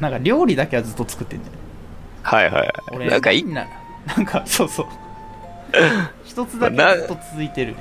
[0.00, 1.58] なんか料理だけはずっと作ってんだよね。
[2.22, 2.36] あ。
[2.36, 2.72] はいはい。
[2.92, 3.66] 俺なんかい、な。
[4.06, 4.86] なんかそうそう。
[6.24, 7.74] 一つだけずっと続いてる。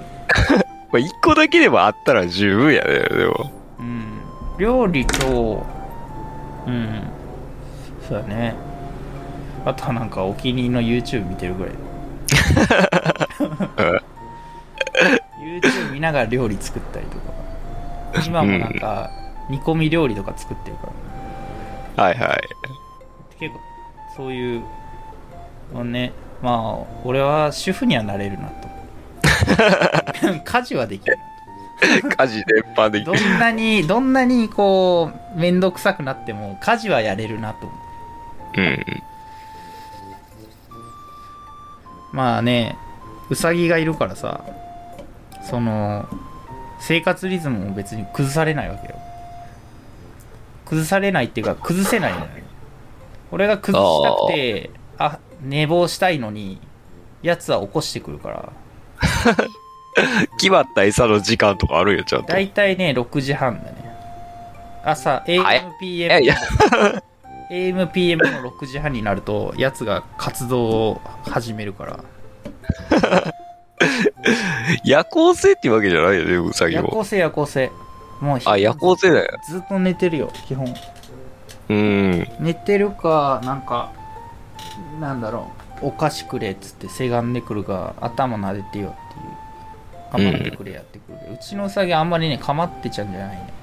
[0.92, 3.52] まあ一個だけでもあったら十分やね、でも。
[4.58, 5.66] うん料理と
[6.68, 7.04] うん。
[8.08, 8.56] そうだね。
[9.66, 11.76] あとはなんかお気に入りの YouTube 見てるぐらい。
[15.42, 17.34] YouTube 見ながら料理作ったりとか。
[18.26, 19.12] 今もなんか
[19.50, 20.88] 煮込み料理とか作ってるか
[21.98, 22.04] ら。
[22.04, 22.40] はいはい。
[23.40, 23.60] 結構
[24.16, 24.64] そういう
[25.74, 26.12] のね。
[26.42, 28.68] まあ俺は主婦にはなれるなと。
[30.44, 31.18] 家事はできる
[32.18, 37.76] 家事全般できどんなにどんなにこう面倒くさくなっても家事はやれるなと思
[38.56, 38.62] う。
[38.62, 39.04] うん。
[42.12, 42.78] まあね
[43.30, 44.42] うさぎがいるからさ
[45.44, 46.08] その
[46.80, 48.96] 生活リズムも別に崩されないわけよ。
[50.66, 52.28] 崩されないっていうか崩せないのよ。
[53.32, 56.60] 俺が崩したくてあ寝坊したいのに
[57.22, 58.54] やつは起こしてくるから
[60.38, 62.28] 決まった餌の時間とかあるよ、ちゃんと。
[62.34, 63.76] だいたいね6時半だね
[64.84, 66.36] 朝 AMPM いや、
[67.52, 72.00] AMPM の6時半になるとやつが活動を始めるから
[74.84, 76.84] 夜行性っていうわけじゃないよね、うさぎも。
[76.84, 77.72] 夜行性夜行性
[78.22, 79.40] もうあ、夜行性だよ。
[79.48, 80.74] ずっと寝てるよ基本
[81.70, 82.28] うん。
[82.40, 83.92] 寝てるかなんか
[85.00, 88.96] なんだろうお菓子くれっつってせがんでくるか頭撫でてよ
[90.12, 93.54] かまってくれやってくるうちのうさぎあんまりね、かまってちゃうんじゃないね。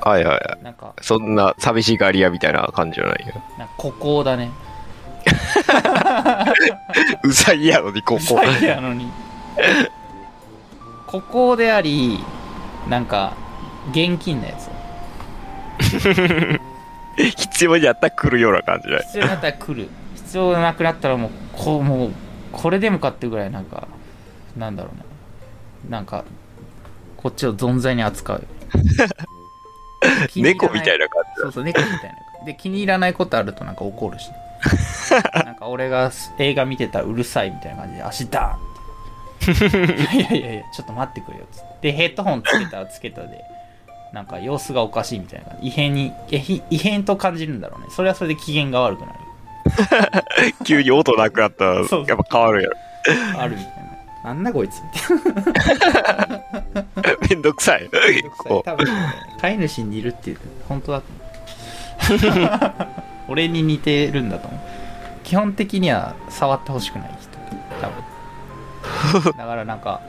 [0.00, 0.64] はいはいはい。
[0.64, 3.34] なんか、そんな寂しがり屋みたいな感じじゃないよ。
[3.58, 4.50] なんか孤高だね。
[7.24, 8.20] うさぎやのにここ。
[8.20, 9.10] うさぎやのに。
[11.06, 12.20] 孤高であり、
[12.88, 13.34] なんか、
[13.90, 14.70] 現金なやつ。
[17.16, 19.02] 必要になったら来るような感じだよ。
[19.06, 19.88] 必要になったら来る。
[20.14, 22.12] 必要なくなったらもう、こう、もう、
[22.52, 23.88] これでもかってぐらいなんか、
[24.56, 25.05] なんだろうね。
[25.88, 26.24] なんか、
[27.16, 28.46] こっちを存在に扱う。
[30.36, 31.06] 猫みたいな。
[31.06, 32.44] な感そうそう、猫みたいな。
[32.44, 34.30] で、気に入らないことあるとなんか怒るし、
[35.44, 40.06] なんか俺が映画見てたらうるさいみたいな感じで、足ダーンって。
[40.12, 41.92] いやいやいや、ちょっと待ってくれよっつって。
[41.92, 43.44] で、ヘッドホンつけたらつけたで、
[44.12, 45.46] なんか様子がおかしいみたいな。
[45.60, 46.12] 異変に、
[46.70, 47.88] 異変と感じるんだろうね。
[47.90, 49.18] それはそれで機嫌が悪くなる。
[50.58, 50.64] じ。
[50.64, 52.76] 急に音なくなったら、やっぱ変わるやろ。
[53.40, 53.75] あるみたい
[54.26, 54.34] な。
[54.34, 56.42] なんだこいつ みたいな。
[57.28, 57.88] めんどくさい。
[58.38, 58.92] こ多分ね、
[59.40, 61.26] 飼い主に似るっていう、本当だと思う。
[63.28, 64.60] 俺に似てるんだと思う。
[65.24, 67.36] 基本的には触ってほしくない人。
[67.80, 67.88] 多
[69.22, 69.32] 分。
[69.38, 70.00] だからなんか、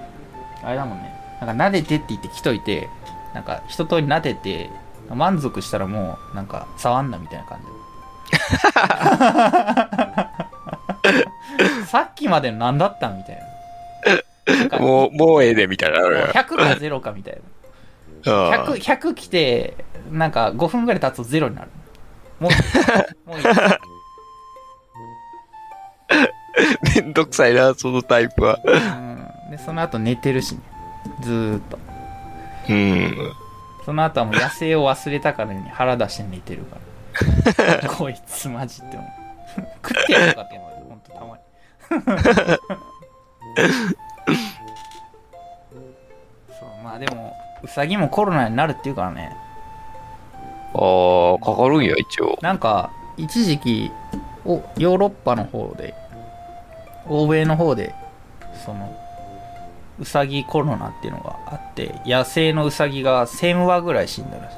[0.63, 1.13] あれだもんね。
[1.41, 2.89] なんか撫でてって言って来といて、
[3.33, 4.69] なんか一通り撫でて、
[5.09, 7.67] 満足したらもう、なんか触んなみたいな感じ。
[11.87, 13.41] さっきまでの何だったんみたいな。
[14.79, 16.33] もう、もうええで、みたいなのあるやろ。
[16.33, 16.45] 100か
[16.79, 17.39] 0かみたいな。
[17.39, 17.57] うん
[18.23, 19.75] 100、100来て、
[20.11, 21.69] なんか5分ぐらい経つと0になる。
[22.39, 22.57] もういい、
[23.25, 23.43] もういい。
[27.01, 28.59] めんどくさいな、そのタイプは。
[28.63, 29.27] うん。
[29.51, 30.61] で、その後寝てるしね。
[31.21, 31.79] ずーっと。
[32.69, 33.33] うん。
[33.85, 36.77] その後はもう野生を忘れたかのように腹出して寝てるか
[37.81, 37.87] ら。
[37.89, 39.09] こいつマジって思う。
[39.87, 41.41] 食ってやるのかって思うよ、ほんとたまに。
[46.59, 49.35] そう、まあでも、ウサギもコロナになるっていうからね。
[50.73, 52.37] ああ、かかるんや、一応。
[52.41, 53.91] なんか、一時期、
[54.45, 55.93] おヨーロッパの方で、
[57.07, 57.95] 欧米の方で、
[58.65, 58.95] その、
[59.99, 64.57] ウサギコロナっていうのがあって、野生のウサギが1000羽ぐらい死んだらしい。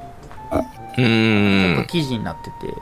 [0.97, 1.87] うーん。
[1.87, 2.73] 記事になってて、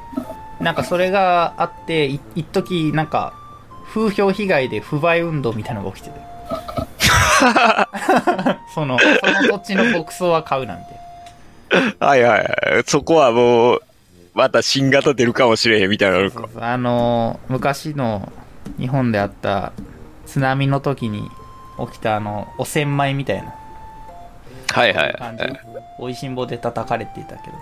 [0.63, 3.33] なんかそれがあって、い一時なんか、
[3.93, 6.26] 風評被害で不買運動みたいなのが起きてて。
[8.73, 9.05] その、そ
[9.43, 10.81] の土地の牧草は買うなみ
[11.69, 12.07] たいな。
[12.07, 12.45] はいはいは
[12.79, 12.83] い。
[12.85, 13.81] そこはもう、
[14.33, 16.49] また新型出るかもしれへんみたいなのあるかそう。
[16.53, 18.31] そうあの昔の
[18.77, 19.71] 日本であった
[20.27, 21.27] 津波の時に
[21.91, 23.51] 起きたあの汚染米みたいな
[24.71, 25.59] はいはい感じはい。
[25.97, 27.57] おいしんぼで叩かれていたけど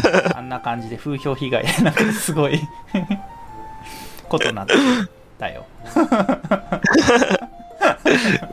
[0.00, 2.60] さ あんな感じで風評被害でなんかすごい
[4.28, 4.74] ことになって
[5.40, 5.64] たよ。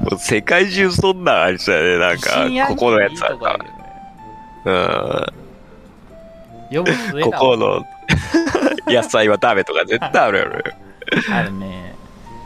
[0.02, 1.98] もう世界中そんなんありそうやね。
[2.00, 3.60] なんかここのやつ鬼あるか
[4.66, 4.72] う
[7.22, 7.24] ん。
[7.24, 7.86] ここの
[8.94, 10.62] 野菜はダメとか絶対あるやろ。
[11.34, 11.96] あるね。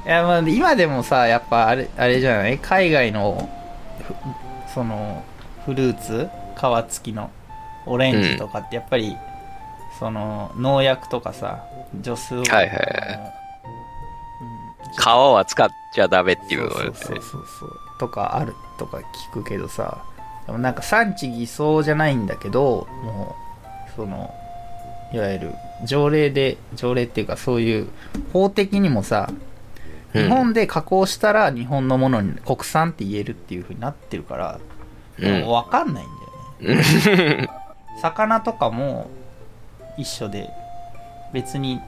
[0.06, 2.58] いやまあ今でもさやっぱあれあれじゃない？
[2.58, 3.48] 海外の
[4.04, 4.16] ふ
[4.74, 5.24] その
[5.66, 6.28] フルーツ？
[6.88, 7.30] 皮付きの？
[7.86, 9.18] オレンジとかってやっぱり、
[9.98, 11.64] その農薬とかさ
[12.00, 13.34] 除数をはいはいはい
[14.98, 17.80] 皮は使っちゃダメっていうのそうそうそうそう。
[18.00, 20.04] とかあるとか聞くけどさ。
[20.46, 23.36] でもなんか産地偽装じゃないんだけども
[23.88, 24.34] うその
[25.14, 25.54] いわゆる
[25.86, 27.88] 条例で条例っていうかそういう
[28.34, 29.30] 法的にもさ
[30.14, 34.60] うん日本で加工したら日本のものに国産って言えるっていう風になってるから、
[35.20, 35.46] うん。
[35.46, 36.08] 分かんないん
[36.62, 37.50] だよね。
[38.02, 39.10] 魚とかも
[39.98, 40.50] 一緒で
[41.32, 41.80] 別に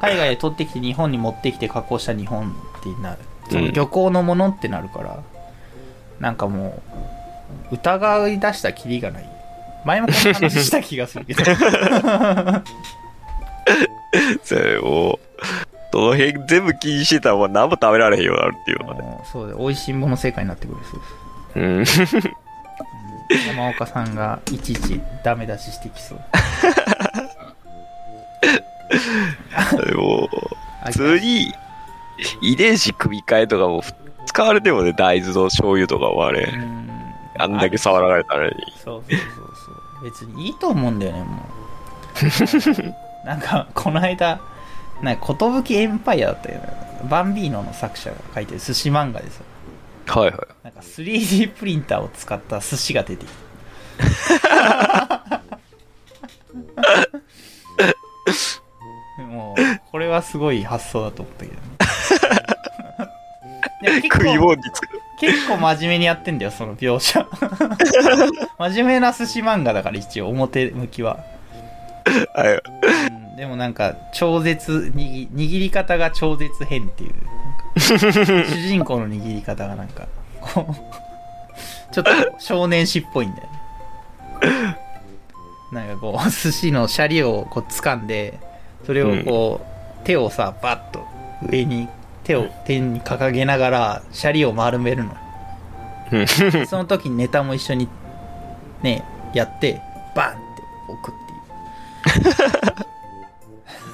[0.00, 3.18] 海外で取ってきて日本に持ってきて加工した日本ってなる。
[3.50, 5.22] その漁港のものってなるから、
[6.20, 6.82] なんかも
[7.70, 9.28] う疑い出したきりがない。
[9.84, 11.44] 前もこの話した気がするけど。
[14.42, 15.18] それもう、
[15.92, 19.02] その辺全部気にしてたらもう何も食べられへんようになるっていうのがね。
[19.02, 21.00] もうそうで美味しいもの世界になってくるそう
[21.80, 21.98] です。
[21.98, 22.38] うん。
[23.46, 26.20] 山岡さんがいちいちダメ出ししてきそう
[29.86, 30.28] で も、
[30.86, 31.52] 普通に
[32.40, 33.82] 遺伝子組み換えとかも
[34.26, 36.88] 使われてもね、大豆の醤油とかはうね、ん。
[37.38, 38.52] あんだけ触られたのに。
[38.82, 39.38] そうそうそう。
[39.64, 41.42] そう別にいいと思うんだよねも
[42.22, 42.24] う。
[43.26, 44.40] なんかこの間
[45.02, 45.34] なんか
[45.64, 46.68] 寿エンパイアだったよね。
[47.08, 49.40] バンビーノの作者が書いてる寿司漫画でさ
[50.20, 50.40] はいはい。
[50.64, 53.28] なんか 3D プリンターを使った寿司が出てき
[54.42, 55.40] た
[59.18, 61.60] もうこれはすごい発想だと思ったけどね
[63.82, 64.98] でも結構食い物に使う。
[65.20, 67.26] 結構真面目にやってんだよ、その描写。
[68.58, 71.18] 真面目な寿司漫画だから一応、表向きは。
[72.34, 72.62] はい。
[73.08, 77.14] うん、でもなんか、超絶握、握り方が超絶変っていう。
[77.14, 80.06] なんか 主人公の握り方がなんか、
[80.40, 83.58] こう、ちょっと少年誌っぽいんだよね。
[85.72, 88.38] なんかこう、寿司のシャリをこう掴んで、
[88.88, 89.60] それをこ
[90.02, 91.06] う、手をさ、バッと
[91.46, 91.90] 上に、
[92.24, 95.14] 手を天に掲げながら、シャリを丸めるの。
[96.10, 96.26] うん
[96.66, 97.86] その時にネタも一緒に
[98.80, 99.82] ね、やって、
[100.16, 100.40] バンって
[100.88, 101.14] 置くっ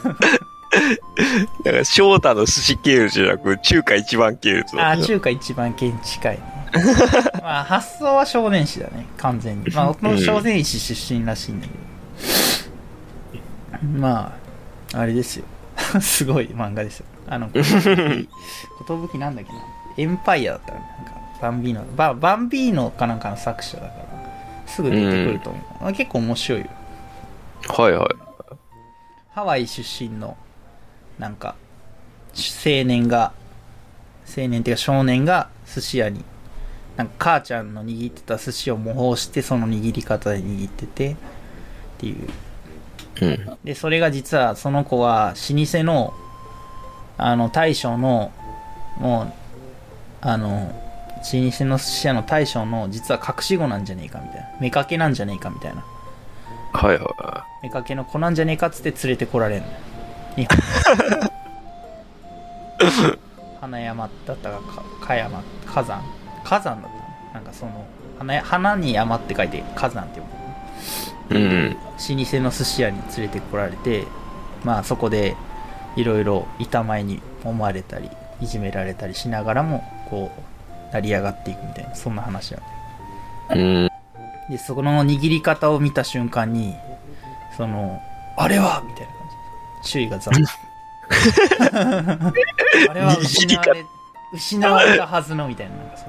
[0.05, 0.15] ていう。
[1.65, 6.43] だから、翔太の寿司系列じゃなく、中華一番系列あー中華一番県近いね。
[7.43, 9.69] まあ、発想は少年誌だね、完全に。
[9.73, 11.85] まあ、僕も少年誌出身らしいんだけど。
[13.99, 14.44] まあ、
[14.95, 15.45] あれですよ。
[16.01, 17.07] すごい漫画ですよ。
[17.27, 19.59] あの、ことぶきなんだっけな。
[19.97, 24.05] エンパイアだったら、なんか、バンビーノ、ババンビーノかなんかの作者だから、
[24.67, 25.89] すぐ出てくると思う。
[25.89, 26.67] あ結構面白いよ。
[27.69, 28.09] はいはい。
[29.31, 30.37] ハワイ出身の、
[31.19, 31.55] なんか、
[32.35, 33.33] 青年が、
[34.27, 35.99] 青年っていうか少年が寿司。
[35.99, 36.25] 屋に、
[36.97, 38.71] なんか母ちゃんの握ってた寿司。
[38.71, 41.17] を模倣して、その握り方で握ってて、っ
[41.99, 42.29] ていう。
[43.21, 43.59] うん。
[43.65, 46.15] で、それが実は、その子は、老舗の、
[47.17, 48.33] あの、大将の、
[48.99, 49.33] もう、
[50.21, 50.73] あの、
[51.33, 54.71] 老舗の寿司屋の大将の、実は隠し子なんじゃねえかみたいな。
[54.71, 55.85] 妾けなんじゃねえかみたいな。
[56.75, 59.73] はいは妾の子なんじゃねえかっつって連れてこられんのよ
[60.37, 60.59] 日本
[63.61, 66.03] 花山だったかかか山火山
[66.43, 67.35] 火山だったの？
[67.35, 67.87] なんかその
[68.19, 70.44] 花花に山って書いて火山って読むい。
[71.31, 71.71] うん。
[71.73, 74.05] 老舗の寿司屋に連れてこられて
[74.65, 75.37] まあそこで
[75.97, 78.11] いろいろ板前に思われたり
[78.41, 82.75] いじめられたりしながらもこう成り上がっていくみたいなそんな話なんだよ
[83.51, 83.91] うん。
[84.49, 86.75] で、そこの握り方を見た瞬間に、
[87.57, 88.01] その、
[88.37, 89.23] あれはみたいな感
[89.83, 89.89] じ。
[89.91, 90.37] 周囲がざわ
[92.91, 93.85] あれは失われ、
[94.35, 96.07] 失われたはずの、みたいな、なんかそ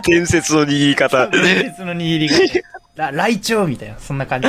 [0.00, 0.02] う。
[0.04, 1.26] 伝説の握り方。
[1.28, 2.60] 別の握り方。
[2.96, 4.48] ら、来鳥みたいな、そんな感じ。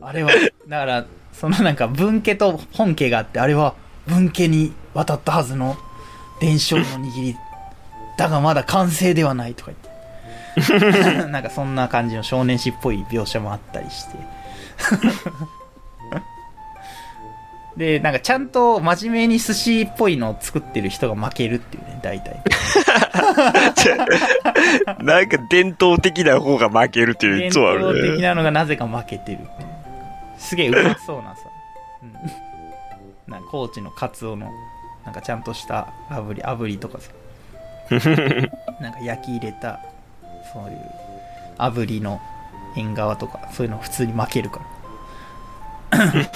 [0.00, 0.30] あれは、
[0.68, 3.74] だから、そのなんか文家と本家があって、あれは
[4.06, 5.76] 文家に渡ったはずの
[6.40, 7.36] 伝承の握り。
[8.16, 9.72] だがまだ完成ではないとか
[10.56, 10.78] 言っ
[11.18, 11.26] て。
[11.28, 14.16] なんかそんな感じの少年誌っぽい描写もあったりして。
[17.76, 22.42] で、なんかちゃんと真面目に寿司っぽいのを作ってる人が負けるっていうね、大体。
[25.04, 28.22] なんか伝統的な方が負けるっていう伝いつもあ統的るね。
[28.22, 29.50] なのがなぜか負けてるって
[30.38, 31.42] すげえうまそうなさ、
[32.02, 32.06] う
[33.30, 34.50] ん、なんか高知のカツオの
[35.04, 37.10] なんかちゃんとした炙り炙りとかさ。
[38.80, 39.80] なんか焼き入れた
[40.52, 40.78] そういう
[41.58, 42.20] 炙りの
[42.76, 44.60] 縁側とかそういうの普通に負けるか
[45.90, 46.26] ら、うん、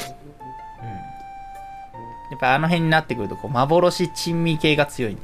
[2.31, 5.21] やっぱあの辺になってくるとこう幻珍味系が強いね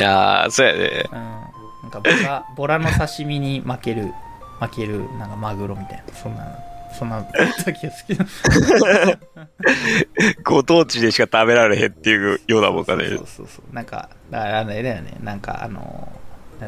[0.00, 1.04] ああ、そうやね。
[1.12, 4.12] うん、なんかボラ、 ボラの刺身に負ける、
[4.60, 6.46] 負ける、なんかマグロみたいな、そんな、
[6.98, 7.22] そんな
[7.64, 9.18] 時が好きだ。
[10.44, 13.16] ご当地でしか食べられへんっていうようなもんかねそう。
[13.18, 13.74] そうそう。
[13.74, 16.08] なんか、だからあれだよね、なんかあの、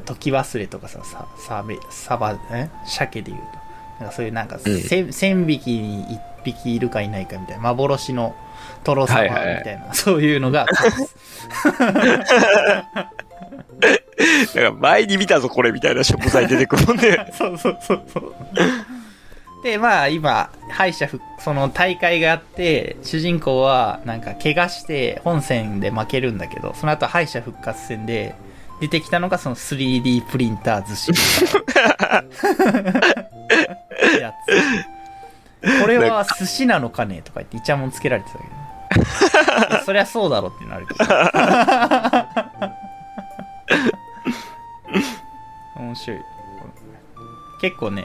[0.04, 2.68] 時忘れとかさ、さ、サメ、サバ、え？
[2.86, 3.64] 鮭で言うと。
[4.00, 8.34] なんかそういうなんか、うん匹に一匹いるかいないかみたいな、幻の
[8.84, 10.74] トロサバみはいはいはいたいな、そういうのが、だ
[14.54, 17.30] から前に見たぞこれみたいな食材出てくるもんね。
[17.36, 18.34] そうそうそうそう。
[19.62, 28.34] で、まあ今、敗者復、その大会があって、主人公はなんか怪我して本戦で負けるんだけど、その後敗者復活戦で
[28.80, 31.12] 出てきたのがその 3D プリンター寿司。
[34.20, 34.50] やつ。
[35.80, 38.50] これは寿司なのかねとか言ってイチャモンつけられてたけど
[39.84, 41.04] そりゃそうだろってなるけど。
[45.76, 46.18] 面白い。
[47.60, 48.04] 結構ね、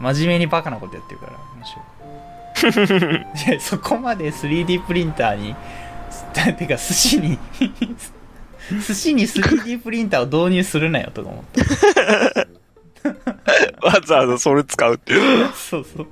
[0.00, 1.82] 真面目にバカなことやってるから面白
[3.56, 3.60] い。
[3.60, 5.54] そこまで 3D プリンターに、
[6.56, 7.38] てか寿司に、
[8.86, 11.62] 寿司に 3D プリンターを導入するなよとか思って。
[13.82, 15.52] わざわざそれ使うっていう。
[15.54, 16.06] そうそう。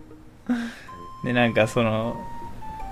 [1.24, 2.16] で、なんかその、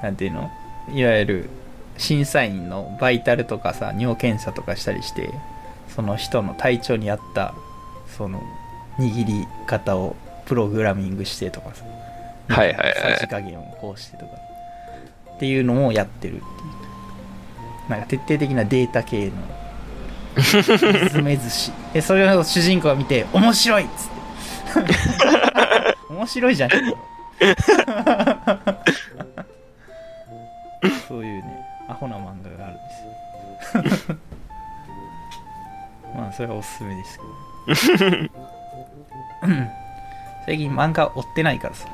[0.02, 0.50] なんていうの？
[0.92, 1.50] いわゆる
[1.96, 5.30] 審査員のバイタルとかさ、尿検査とかしたりして、
[5.88, 7.54] その人の体調に合った、
[8.16, 8.42] その、
[8.98, 10.16] 握り方を
[10.46, 11.84] プログラミングしてとかさ。
[12.48, 14.32] はいはいはいさじ加減をこうしてとか。
[15.36, 16.48] っていうのもやってるっていう。
[17.90, 19.32] なんか徹底的なデータ系の
[21.10, 24.94] ずめ寿司でそれを主人公が見て面白いっつって
[26.12, 26.74] 面白いじゃね
[27.40, 27.54] えよ
[31.08, 34.16] そういうねアホな漫画があるんですよ
[36.14, 37.18] まあそれはおすすめです
[37.66, 38.32] けど
[39.42, 39.70] うん
[40.46, 41.88] 最近漫画追ってないからさ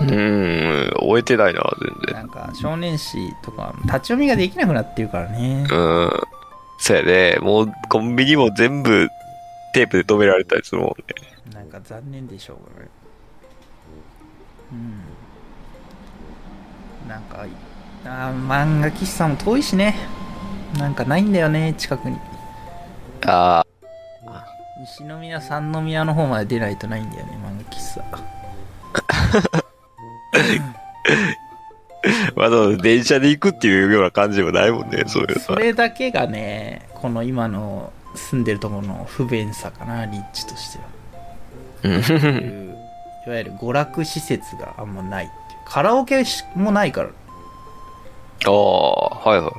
[0.00, 2.14] うーん、終えてないな、全然。
[2.14, 5.74] なんか少年誌とか立ち読みができなくなってるからねう
[6.06, 6.10] ん。
[6.78, 7.36] そうやね。
[7.42, 9.10] もう、コンビニも全部、
[9.74, 10.94] テープで止められたりするもんね。
[11.54, 12.90] なんか残念でしょうがない
[14.72, 15.00] うん
[17.08, 17.44] なんか
[18.04, 19.96] あー漫画喫茶も遠いしね。
[20.78, 22.18] なんかないんだよね近くに。
[23.26, 23.64] あ
[24.80, 28.04] 西宮三宮の方まで出ないとないんだよね漫画喫茶。
[28.12, 28.22] あ、
[32.40, 40.84] わざわざ電車で行くっていうような感じでもないもんね、そういうのそれだけがねこの今の住んでるところの不便さかな立地としては。
[41.82, 42.76] うん。
[43.26, 45.30] いわゆる娯楽施設があんまない
[45.66, 46.24] カラオケ
[46.54, 47.10] もないから
[48.46, 49.52] ああ、はいはい。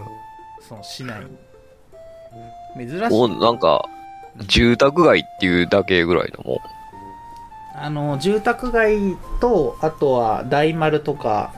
[0.67, 1.21] その市内
[2.75, 3.85] に珍しも、いうなんか、
[4.47, 6.59] 住宅街っていうだけぐらいのもん。
[7.73, 11.53] あの住宅街とあとは大丸とか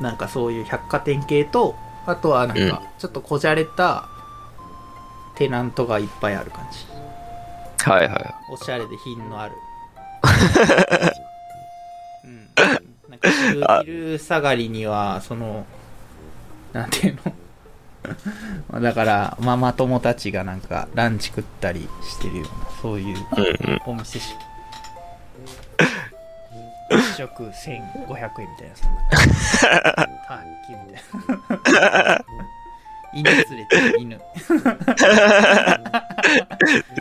[0.00, 4.06] なんかそういう百貨店系とあとはなんうんかちょっとこじゃれた
[5.36, 6.84] テナントがいっぱいある感じ
[7.90, 8.34] はいはい。
[8.52, 9.54] おしゃれで品のある
[12.24, 12.48] うん
[13.08, 15.64] なんか昼下がりにはその
[16.72, 17.32] なんていうの？
[18.70, 22.50] まあだからママ友たちがなんかランチ食ったりしてるような
[22.80, 23.80] そういううんうん。
[23.86, 24.34] お店し
[26.90, 28.76] 一食1500円みたいな。
[28.76, 29.00] そんな。
[30.26, 31.02] タッキーみたい
[32.08, 32.24] な。
[33.12, 33.76] 犬連れて。
[33.80, 34.20] る犬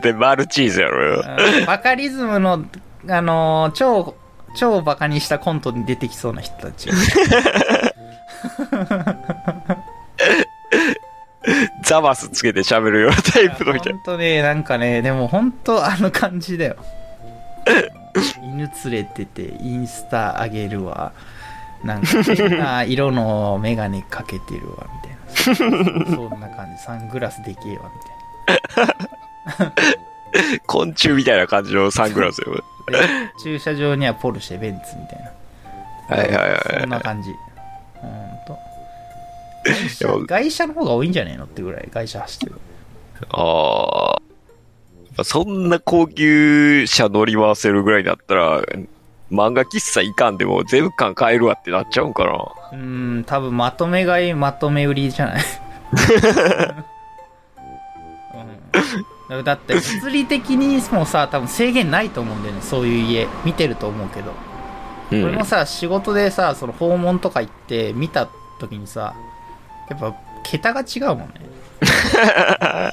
[0.01, 1.23] で、マルチーズやろよ。
[1.59, 1.65] うん。
[1.65, 2.65] バカリズムの
[3.09, 4.15] あのー超
[4.55, 6.89] 超バカにしたコントに出てきそうな人たち
[11.83, 13.89] ザバスつけて喋るようなタイプの人。
[13.91, 16.75] ほんとねなんかねでも本当あの感じだよ。
[18.43, 21.11] 犬連れててインスタ上げるわ。
[21.83, 25.69] なんか変な色のメガネかけてるわみたい
[26.01, 26.15] な。
[26.15, 26.83] そんな感じ。
[26.83, 27.91] サングラスでけえわ
[30.49, 32.63] み昆虫みたいな感じのサングラスよ。
[33.43, 35.19] 駐車場にはポルシェベンツみたい
[36.09, 36.17] な。
[36.17, 37.31] はいはいはいそんな感じ。
[37.95, 38.11] ほん
[38.47, 38.53] と。
[38.53, 38.59] で
[40.27, 42.55] 外も車の方が多いんじゃねえのってぐらい外車走ってる
[43.29, 44.15] あ
[45.17, 45.23] あ。
[45.23, 48.61] そんな高級車乗り回せるぐらいだったら、
[49.31, 52.31] 漫画喫茶いかんでも全部巻買えるわってなっちゃうんかな。
[52.71, 55.43] うーん多分まとめ買いまとめ売りじゃない
[59.29, 64.31] うん、だって物理的にもさ多分制限ないと思うんだよねそういう家見てると思うけど、
[65.11, 65.23] うん。
[65.25, 69.15] 俺もさ仕事でさその訪問とか行って見た時にさ
[69.89, 71.25] やっぱ桁が違うもんね。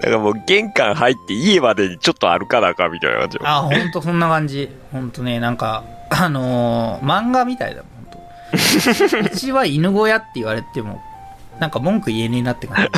[0.00, 3.42] なんかもう玄関入って家までにちょっと歩かなあかんみたいな感じよ。
[3.44, 4.70] あほんとそんな感じ。
[4.92, 7.92] ほんとねなんかあのー漫画みたいだもん
[9.26, 11.00] うちは犬小屋って言われても
[11.58, 12.90] なんか文句言えねえなって感じ。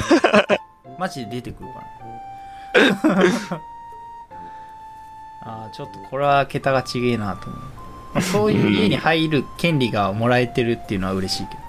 [0.99, 1.81] マジで出てくるか
[3.09, 3.61] ら。
[5.47, 7.74] あーちょっとこれは桁が違えなと思う、まあ
[8.21, 11.61] そういう家に入る権利がもらえてるっていうのは嬉しいけど。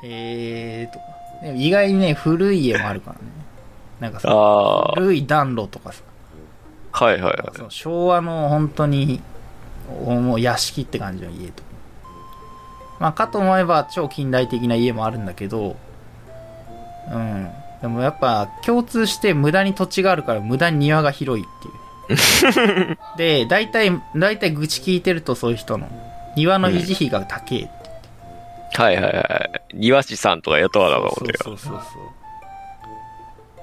[0.04, 0.98] えーと。
[0.98, 1.04] か
[1.42, 3.22] でも意外にね古い家もあるからね。
[3.98, 4.92] なんかさ。
[4.94, 6.02] 古い暖炉とかさ。
[6.92, 7.56] はいはいはい。
[7.56, 9.20] その昭和の本当に
[10.04, 11.62] おもう屋敷って感じの家と
[13.00, 15.76] まあかと思えば超近代的な家もあるんだけど。
[17.10, 17.50] うん。
[17.80, 21.74] でもやっぱ共通して無駄に土地があるから無駄に庭が広いっていう。
[21.74, 21.79] ね
[23.16, 25.88] で大体大体愚痴聞いてるとそういう人の。
[26.36, 27.70] 庭の維持費が高えって。
[28.80, 29.62] はいはいはい。
[29.74, 31.34] 庭師さんとか雇わなあかんもんね。
[31.42, 32.02] そうそうそうそう。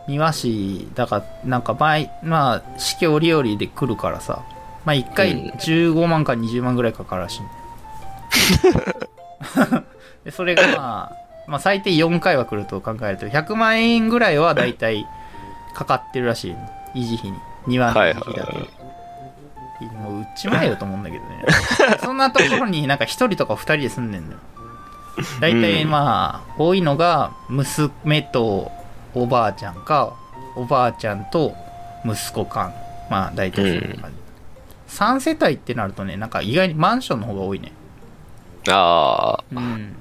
[0.08, 4.44] 庭師だからなんか前まあ四季折々で来るからさ。
[4.86, 5.50] まあ1回うん。
[5.50, 7.52] 15万か20万ぐらいかかるらしいんだ
[9.80, 9.84] よ。
[10.24, 11.12] でそれがまあ、
[11.48, 15.06] まあ最低4回は来ると考えると100万円ぐらいは大体
[15.74, 16.56] かかってるらしい
[16.96, 17.38] 維持費に
[17.68, 18.54] 庭の維持費だけ。
[18.54, 19.96] で、はい。
[19.96, 21.46] もう売っちまえよと思うんだけどね。
[22.02, 24.38] そんなところになんか1人とか2人で住んでんのよ。
[25.40, 25.90] 大体うん。
[25.90, 28.72] まあ、多いのが娘と
[29.14, 30.14] おばあちゃんか
[30.56, 31.56] おばあちゃんと
[32.06, 32.72] 息子か
[33.10, 34.12] まあ大体そういう感
[34.90, 37.72] じ、3世帯ってなるとねなんか意外にマンションの方が多いね。
[38.70, 39.98] あうん。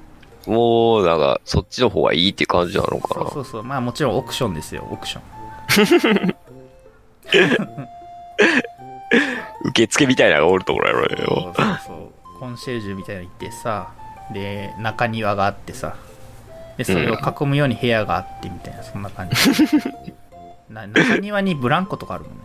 [0.46, 3.26] あ、もう、なんか、そっちの方がいいって感じなのかな。
[3.26, 3.62] そうそうそう。
[3.62, 6.36] まあもちろんオークションですよ、オークション。
[9.64, 11.54] 受付みたいなのがおるところやろそうよ。
[11.56, 12.38] そうそう。
[12.38, 13.92] コンシェルジュみたいなの行ってさ、
[14.32, 15.96] で、中庭があってさ、
[16.76, 19.36] で、それを囲むように部屋があってみたいな、そんな感じ。
[20.68, 22.36] な中庭にブランコとかあるもんね。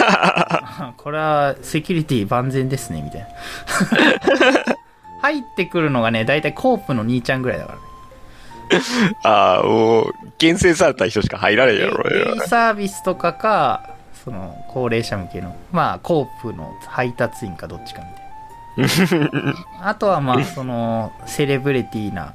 [0.96, 3.28] これはセキュリティ万全ですね、みたいな。
[5.22, 7.84] 入ってくるのがね、だいたいコープの兄ちゃんぐらいだからね。
[9.24, 12.48] ああ、もう、厳選された人しか入られんやろよデイ。
[12.48, 13.90] サービスとかか、
[14.24, 18.02] その、高齢者向けの、まあ、コープの配達員かどっちか
[18.76, 18.92] みた
[19.32, 19.54] いな。
[19.88, 22.34] あとはまあ、その、セレブリティな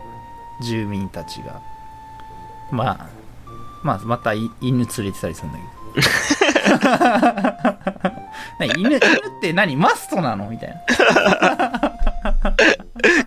[0.64, 1.60] 住民たちが、
[2.72, 2.98] まあ、
[3.84, 5.76] まあ、またい犬連れてたりするんだけど。
[8.60, 9.02] 何犬、犬っ
[9.42, 9.76] て何？
[9.76, 10.50] マストなの？
[10.50, 10.76] みたいな。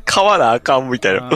[0.04, 1.30] 買わなあかんみたいな。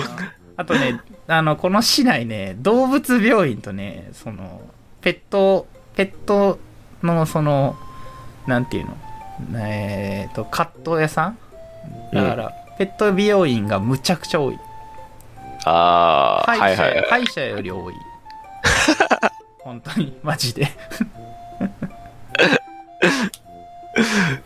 [0.57, 1.01] あとね、
[1.33, 4.61] あの、この市内ね、動物病院とね、その、
[5.01, 5.67] ペット、
[5.97, 6.59] ペット
[7.03, 7.75] の、その、
[8.47, 11.39] なんていうの、えっ、と、カット屋さん？
[12.13, 14.59] だから、ペット美容院がむちゃくちゃ多い。
[15.65, 17.09] ああ、歯医者、はいはいはい。
[17.09, 17.95] 歯医者より多い。
[19.65, 20.69] 本当に、マジで。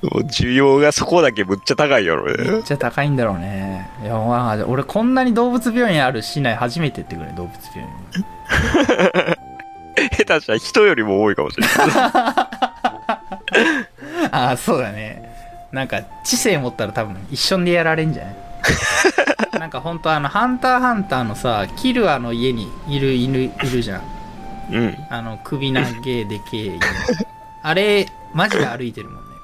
[0.02, 2.62] もう需要がそこだけむっちゃ高いやろめっね。
[2.62, 3.88] ちゃ高いんだろうね。
[4.02, 7.88] いや、まあ、俺こんなに動物病院ある市内初めてってくらい、動物病院。
[10.18, 11.76] 下手したら人よりも多いかもしれない。
[14.30, 15.22] ああ、そうだね。
[15.72, 18.36] なんか、知性持ったら多分一緒でやられんじゃない？
[19.60, 24.02] なんか本当あの、ハンターハンターのさ、キルアの家にいる犬いるじゃん。
[24.70, 24.96] うん。
[25.10, 26.80] あの、首長えでけえ犬。
[27.62, 29.35] あれ、マジで歩いてるもんね。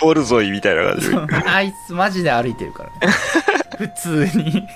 [0.00, 1.16] ボルゾイみたいな感じで。
[1.46, 3.14] あいつマジで歩いてるからね。
[3.78, 4.66] 普通に。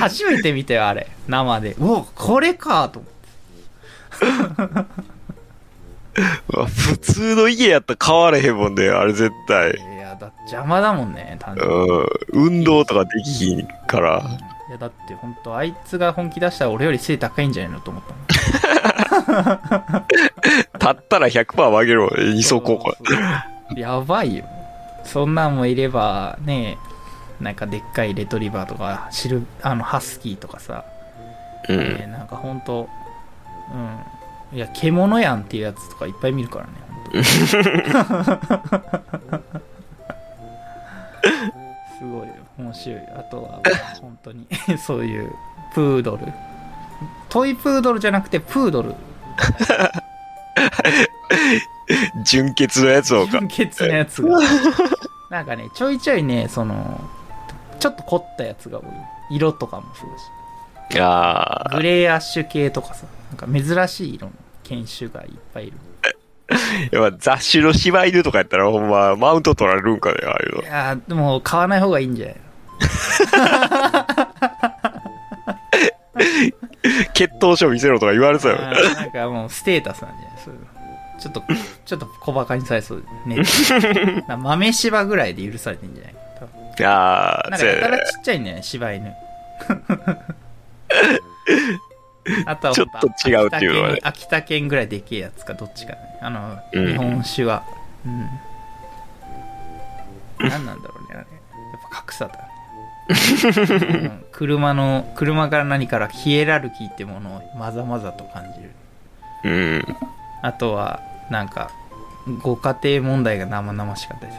[0.00, 1.06] 初めて見たよ、あれ。
[1.28, 1.74] 生で。
[1.78, 3.18] うわ、これかと思って。
[6.66, 9.70] 普通の家やったら買われへんもんね、あれ絶対。
[9.70, 11.74] いや、だって邪魔だもんね、単純に。
[11.74, 12.06] うん。
[12.32, 14.22] 運動とかできひんから。
[14.68, 18.92] いやだって本当あいつが本気出したら俺より背高いんじゃないのと思った
[19.28, 19.36] もん
[20.74, 22.92] 立ったら100%曲げるもんね、二足歩行。
[22.92, 23.22] そうそ
[23.76, 23.78] う。
[23.78, 24.44] やばいよ。
[25.04, 26.78] そんなんもいればね
[27.40, 30.84] なんかでっかいレトリバーとかシルあのハスキーとかさ、
[31.68, 31.78] うん。
[31.78, 32.88] ねなんか本当
[33.72, 33.76] う
[34.54, 34.56] ん。
[34.56, 36.72] いや獣やんっていうやつとかいっぱい見るからね。
[37.22, 37.56] す
[42.04, 42.34] ごいよ。
[42.58, 43.00] 面白い。
[43.16, 43.60] あとはまあ
[44.00, 44.46] 本当に。
[44.78, 45.32] そういう
[45.74, 46.32] プードル。
[47.28, 48.94] トイプードルじゃなくてプードル
[52.24, 53.32] 純潔のやつをか。
[53.32, 54.38] 純潔なやつが
[55.30, 57.00] なんかねちょいちょいねその
[57.80, 58.84] ちょっと凝ったやつが多い
[59.30, 60.24] 色とかもそうだし
[61.76, 61.82] グ。
[61.82, 64.32] レーアッシュ系とかさなんか珍しい色の
[64.64, 65.76] 犬種がいっぱいいる
[66.92, 70.64] やっぱ雑種の柴犬とかやったらほんまマウント取られるんかね、ああいうのい。
[70.64, 72.36] やーでも買わない方がいいんじゃない
[77.14, 78.56] 血統書見せろとか言われてたよ。
[78.58, 80.66] なんかもうステータスなんじゃないそういうの
[81.20, 81.42] ちょっと
[81.84, 83.42] ちょっと小バカにされそうね
[84.28, 86.14] な豆柴ぐらいで許されてんじゃない？
[86.38, 89.12] 多分ああ、なんかやたらちっちゃいんだよね、柴犬。
[92.46, 95.98] あとはちょっと違うっていうのはね秋田県ぐらいでけえやつか、どっちかね。
[96.20, 97.64] あの、うん日本酒は。
[98.04, 98.08] う
[100.44, 100.48] ん。
[100.48, 101.18] 何なんだろうね、あれ。
[101.18, 101.26] やっ
[101.90, 102.38] ぱ格差だね。
[103.08, 108.70] うん車の、車から何からヒエラルキーってものをまざまざと感じる。
[109.44, 109.96] うん。
[110.42, 111.00] あとは、
[111.30, 111.70] なんか、
[112.42, 114.38] ご家庭問題が生々しかったです。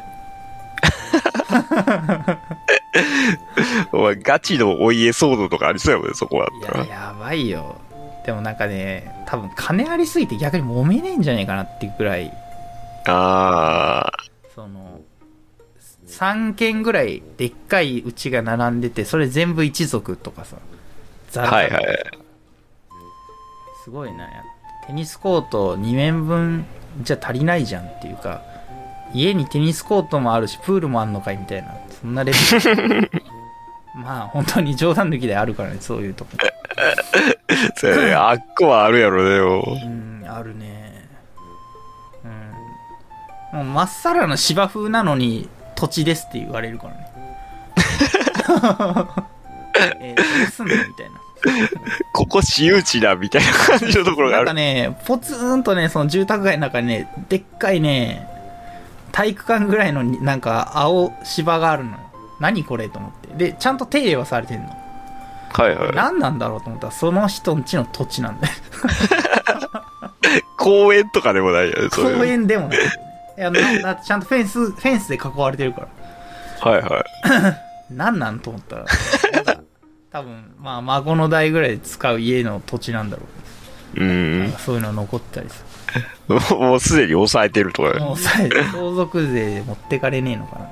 [3.91, 6.89] お前ガチのお家騒動とかありそうやもんね、そこはいったや、ら。
[6.89, 7.75] やばいよ。
[8.25, 12.31] でもなんかね、多分金ありすぎて逆に揉めねえんじゃねえかなっていうくらい、
[13.07, 14.11] あ
[14.53, 14.88] その、
[16.09, 20.57] 3軒ぐらいでっかい家が並んでて、それ全部一族とかさ、
[21.31, 22.03] ザあ、はいはい。
[23.83, 24.27] すごいな。
[24.87, 26.65] テニスコート2面分
[27.03, 28.41] じゃ足りないじゃんっていうか、
[29.13, 33.11] 家にテニスコートもあるし、プールもあんのかいみたいな、そんなレベル。
[33.95, 36.31] まあ、本当に冗談抜きであるからね、そういうとこ。
[37.75, 38.13] そうやね。
[38.13, 39.63] あっこはあるやろね、よ。
[39.65, 41.07] うん、あるね。
[43.53, 43.59] うん。
[43.59, 45.49] もうまっさらな芝生なのに
[45.79, 47.07] 土地ですって言われるからね。
[50.01, 51.11] えー、どうすんのみたいな。
[52.13, 54.59] ここ私有地だ、みたいな感じのところがなんかある。
[54.59, 58.27] ね、ポツンとね、その住宅街の中にね、でっかいね、
[59.13, 61.97] 体育館ぐらいのになんか青芝があるのよ。
[62.41, 63.51] 何これと思って。
[63.51, 64.69] で、ちゃんと手入れはされてんの。
[65.51, 65.95] はいはい。
[65.95, 68.53] 何なんだろうと思ったら、その人んちの土地なんだよ。
[70.57, 71.89] 公園とかでもないよね。
[71.89, 72.79] 公園でもない。
[73.39, 76.71] いや、な なちゃんとフェンス、フェンスで囲われてるから。
[76.71, 77.55] はいはい。
[77.95, 78.85] 何なんと思ったら、
[80.11, 83.23] 多分、まあ、孫の代ぐらいで使う家の土地なんだろ
[83.95, 84.39] うう。
[84.39, 85.63] なんそういうの残ったりさ。
[86.53, 87.99] もうすでに抑えてるとかね。
[87.99, 88.31] もうさ、
[88.71, 90.65] 相続税で持ってかれねえのかな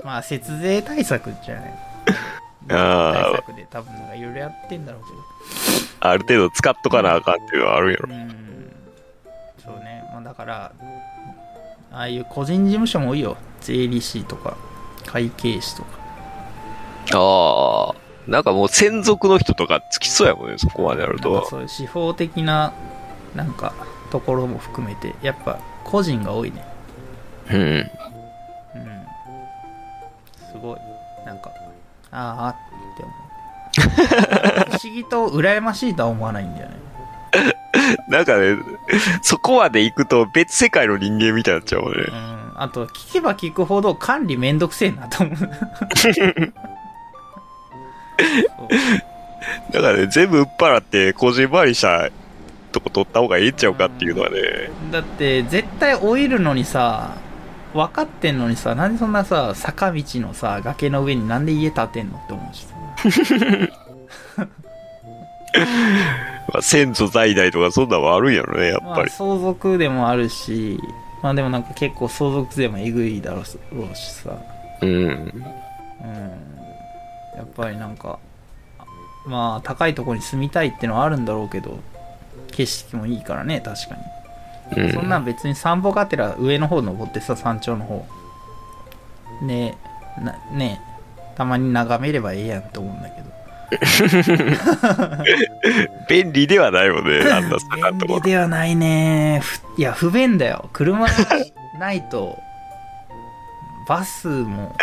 [0.00, 0.06] と。
[0.06, 1.74] まあ、節税対策じゃない。
[2.68, 5.16] あ対あ、策で多分なんかいろいろやってんだろうけど。
[6.00, 8.08] ある程度使っとかなあかんっていうのはあるんやろ。
[8.08, 8.72] うん。
[9.62, 10.04] そうね。
[10.12, 10.72] まあ、だから、
[11.96, 13.38] ああいう個人事務所も多いよ。
[13.62, 14.58] 税理士とか、
[15.06, 15.88] 会計士とか。
[17.14, 18.30] ああ。
[18.30, 21.46] なんかもう専属の人とかつきそうやもんね、そこまでやると。
[21.48, 22.74] そういう司法的な、
[23.34, 23.72] なんか、
[24.10, 26.66] ところも含めて、やっぱ個人が多いね。
[27.50, 27.56] うん。
[27.56, 27.90] うん。
[30.52, 30.78] すごい。
[31.24, 31.50] なんか、
[32.10, 34.76] ああって思う。
[34.76, 36.76] 不思議と羨ましいとは思わないんだよね。
[38.08, 38.56] なんかね、
[39.22, 42.10] そこまで行くと別世界の人間みたいになっちゃうもんねう。
[42.12, 42.52] ん。
[42.56, 45.38] あと、聞けば聞くほど管理めんどくせえなと思う。
[49.72, 52.10] だからね、全部売っ払って、こじんまりした
[52.72, 54.70] とこ取った方がいいんちゃうかっていうのはね。
[54.90, 57.16] だって、絶対老いるのにさ、
[57.74, 62.74] 分かってんのにさ、なんでそんなさ、坂道のさ、崖の上になんで家建てんのって思うしさ。
[66.52, 69.10] まあ、先祖代々とかそんなんはあるんやろね、やっまあ、ぱり。
[69.10, 70.80] 相続でもあるし、
[71.22, 73.44] まあでもなんか結構相続税もえぐいだろう
[73.96, 74.30] しさ。
[74.82, 74.90] うん。
[74.90, 75.32] うん。
[77.36, 78.18] やっぱりなんか、
[79.26, 81.78] まあ高いところに住みたいってのはあるんだろうけど、
[82.52, 83.96] 景色もいいからね、確か
[84.76, 84.82] に。
[84.84, 84.92] うん。
[84.92, 88.06] そんなん別に散歩がてら上の方登ってさ、山頂の方。
[89.42, 89.76] ね
[90.18, 90.80] な、ね
[91.36, 93.35] たまに眺めればええやんって思うんだけど。
[96.08, 100.68] 便利ではないもんね、 あんな坂のとこ便利ではないねふいや、不便だよ。
[100.72, 101.14] 車が
[101.78, 102.38] ないと、
[103.88, 104.76] バスも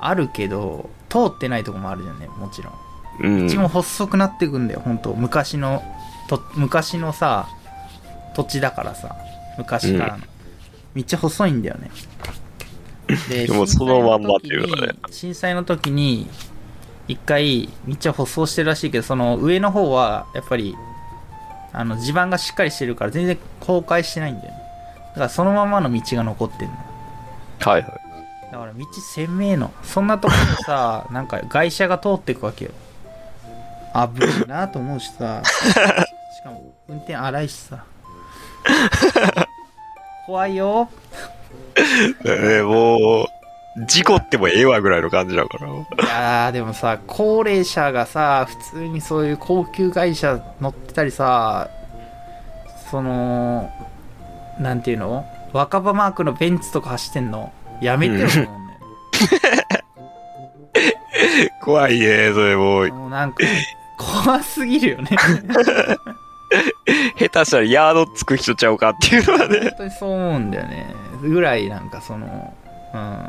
[0.00, 2.72] あるけど、通ってないとこもあるじゃんね、もちろん。
[2.72, 2.78] ろ。
[3.20, 3.48] うん。
[3.48, 5.82] 道も細くなってくんだよ、本当昔の、
[6.28, 7.48] と、昔のさ、
[8.34, 9.16] 土地だからさ、
[9.58, 10.24] 昔からの。
[10.94, 11.90] 道細いんだよね。
[13.28, 16.28] ででもそのまんまっていうのがね震災の時に、
[17.08, 20.76] 一回、道は舗装してるらしいけど、その上の方は、やっぱり、
[21.72, 24.62] あの、地盤がしっかりしてるから全然崩壊してないんだよね。
[25.10, 26.74] だからそのままの道が残ってんの。
[27.60, 28.02] はいはい。
[28.50, 29.72] だから道鮮明の。
[29.82, 32.70] そんなところでさ、 なんか外車が通っていくわけよ。
[33.94, 35.42] 危ないなと思うしさ。
[35.44, 37.84] しかも運転荒いしさ。
[40.26, 40.88] 怖いよ。
[42.24, 43.26] えもう、
[43.76, 45.68] 事故ってもええわぐらいの感じだから。
[45.68, 45.72] い
[46.06, 51.70] やーでもさ、高齢者がさ、普通にそういう高級会社乗ってたりさ、
[52.90, 53.70] その、
[54.60, 55.24] なんていうの？
[55.52, 58.48] 若葉マークのベンツとか走ってんの、やめてようん。
[61.62, 62.88] 怖いね、それもう。
[62.88, 63.44] もうなんか、
[64.24, 65.10] 怖すぎるよね。
[67.18, 69.60] 下手したらヤードつく人ちゃうかっていうのはね。
[69.60, 70.94] 本当にそう思うんだよね。
[71.22, 72.52] ぐらいなんかその、
[72.94, 73.26] うん。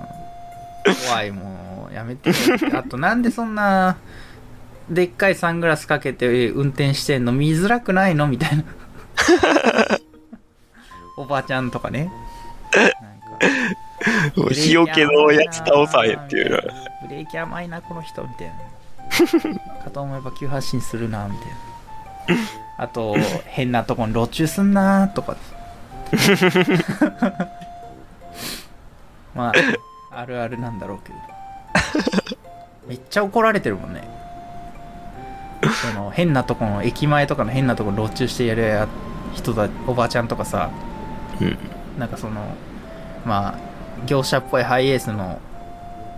[1.07, 2.31] 怖いもう、やめて。
[2.73, 3.97] あとなんでそんな、
[4.89, 8.63] でっかいサングラスかけて運転してんの見づらくないのみたいな。
[11.17, 12.11] おばちゃんとかね。
[12.73, 16.61] なんか日よけのやつ倒さへんっていう。
[17.03, 18.53] ブレーキ甘いな、この人、みたいな。
[19.83, 22.43] かと思えば急発進するな、みたいな。
[22.77, 23.15] あと、
[23.45, 25.37] 変なとこに路中すんな、とか。
[29.35, 29.53] まあ、
[30.15, 31.15] あるあるなんだろうけど。
[32.87, 34.07] めっちゃ怒られてるもんね。
[35.63, 38.87] その、変なとこの、駅前とかの変なとこ路中してやるや
[39.33, 40.69] 人だ、おばちゃんとかさ、
[41.39, 41.57] うん。
[41.97, 42.55] なんかその、
[43.25, 43.55] まあ、
[44.05, 45.39] 業者っぽいハイエースの、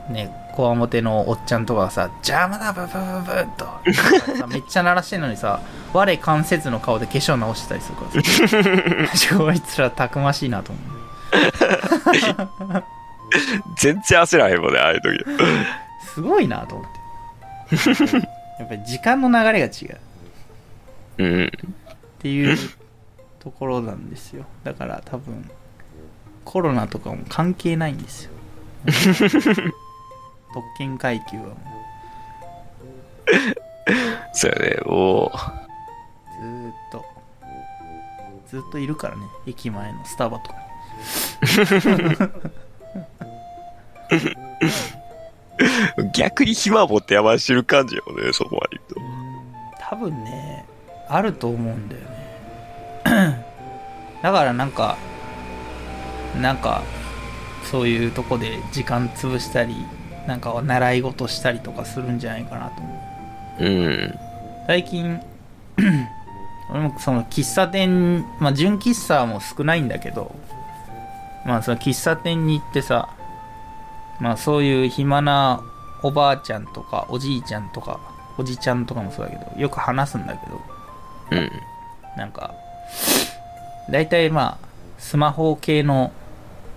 [0.09, 2.99] ね、こわもてのおっちゃんとかがさ、邪魔だ、ブブブブ
[3.31, 3.65] ッと。
[4.37, 5.59] さめっちゃ鳴らしてんのにさ、
[5.93, 9.35] 我関せずの顔で化粧直してたりするからさ。
[9.37, 10.81] こいつらたくましいなと思
[12.79, 12.83] う。
[13.77, 15.25] 全然焦らへんもんね、ああいう時。
[16.13, 16.93] すごいなと思って。
[18.59, 19.99] やっぱり時間の流れが違う。
[21.17, 21.45] うん。
[21.45, 21.49] っ
[22.19, 22.57] ていう
[23.39, 24.45] ところなんですよ。
[24.63, 25.49] だから多分、
[26.43, 28.31] コロナとかも関係ないんですよ。
[30.53, 31.57] 特権階級はもう。
[34.33, 35.31] そうやね、も
[36.39, 37.05] ずーっと、
[38.47, 40.65] ずーっといるからね、駅前のスタバとかに。
[46.13, 49.07] 逆に暇持ってやましてる感じよね、そこまで言う
[49.89, 50.65] 多分ね、
[51.07, 53.45] あると思うんだよね。
[54.23, 54.97] だからなんか、
[56.41, 56.81] なんか、
[57.63, 59.75] そういうとこで時間潰したり、
[60.27, 62.93] なんか習い事したりとかするんじゃないかなと思
[63.59, 63.59] う。
[63.59, 63.65] と。
[63.65, 64.19] うん。
[64.67, 65.21] 最近、
[66.71, 70.33] 俺もその喫茶店、まあ純喫茶も少ないんだけど、
[71.45, 73.09] まあその喫茶店に行ってさ、
[74.19, 75.63] まあそういう暇な
[76.03, 77.99] おばあちゃんとかおじいちゃんとか
[78.37, 80.61] おじちゃんとかもそうだけど、よく話すんだけど、
[81.31, 81.51] うん。
[82.17, 82.53] なんか、
[83.89, 84.67] 大体まあ、
[84.97, 86.11] スマホ系の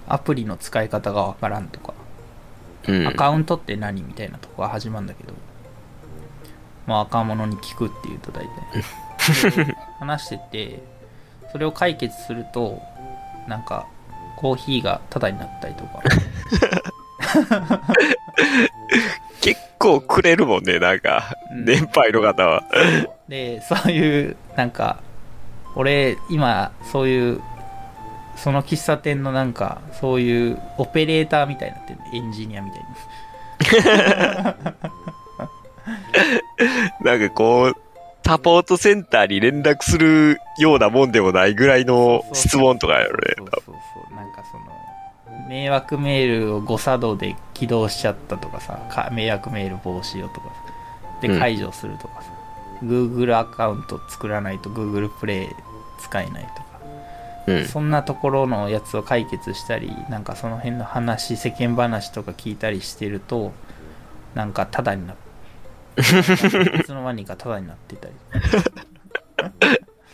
[0.07, 1.95] アプリの使い方がわからんとか、
[2.87, 3.07] うん。
[3.09, 5.33] アカウントって何みたいなとこが始まるんだけど、
[6.87, 10.83] まあ若者に聞くっていうと大体、 話してて、
[11.51, 12.81] それを解決すると、
[13.49, 13.87] なんか、
[14.39, 16.01] コーヒーがタダになったりとか、
[19.41, 22.63] 結構くれるもんね、なんか、うん年配の方は。
[23.29, 25.03] で、そういう、なんか、
[25.75, 27.41] 俺、今、そういう、
[28.37, 32.87] その喫茶店のなんか、そういうオペレーターみたいになってるエンジニアみたいに。
[37.05, 37.75] なんかこう、
[38.29, 43.47] サポートセンターに連絡するようなもんでもないぐらいの質問とかやろねそう。
[43.49, 43.73] そうそ
[44.13, 44.15] う。
[44.15, 50.53] なんかその、迷惑メールを誤作動で起動しちゃったとかさ、か迷惑メール防止をとかさ、
[51.23, 52.29] で、うん解除するとかさ、
[52.83, 55.49] Google アカウント作らないと Google プレイ
[55.99, 56.65] 使えないとか、
[57.47, 57.65] うん。
[57.65, 63.55] そんなところのやつを解決したり、なんかその辺の話、世間話とか聞いたりしてると、
[64.35, 65.28] なんかタダになって、
[65.99, 68.15] いつの間にかタダになってたり。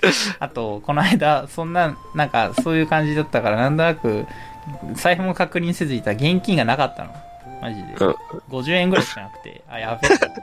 [0.38, 4.26] あと、この間、そんな、なんかそういう感じだったから、なんとなく、
[4.94, 7.14] 財布も確認せずいたら現金がなかったの。
[7.60, 7.94] マジで。
[8.00, 8.14] うん
[8.50, 10.42] 50円ぐらいしかなくて、あ、やべえと思って。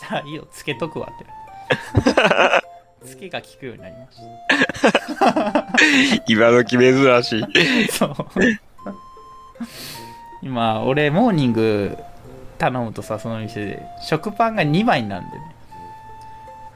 [0.00, 2.66] したら、いいよ、つけとくわってなって。
[3.06, 4.18] つけが効くようになりまし
[5.18, 5.66] た。
[6.26, 7.88] 今時珍しい。
[7.88, 8.14] そう。
[10.42, 11.96] 今、俺、モーニング
[12.60, 15.54] 頼むとさ、その店で、食パンが2枚になるんだよね。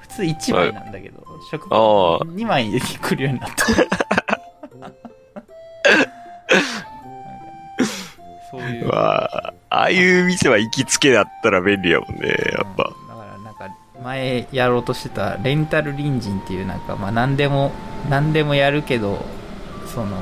[0.01, 3.67] 普通1枚なんだけど、食パンああ2枚で来るようになった。
[8.51, 8.89] そういう。
[8.89, 12.91] まあ、ああいう店は行きつけだったら便利やもんね、やっぱ。
[12.99, 13.69] うんだからなんか
[14.03, 17.73] 前やろうとしてたレンタル隣人っていうなんかまあ何でも
[18.09, 19.25] 何でもやるけど
[19.87, 20.17] その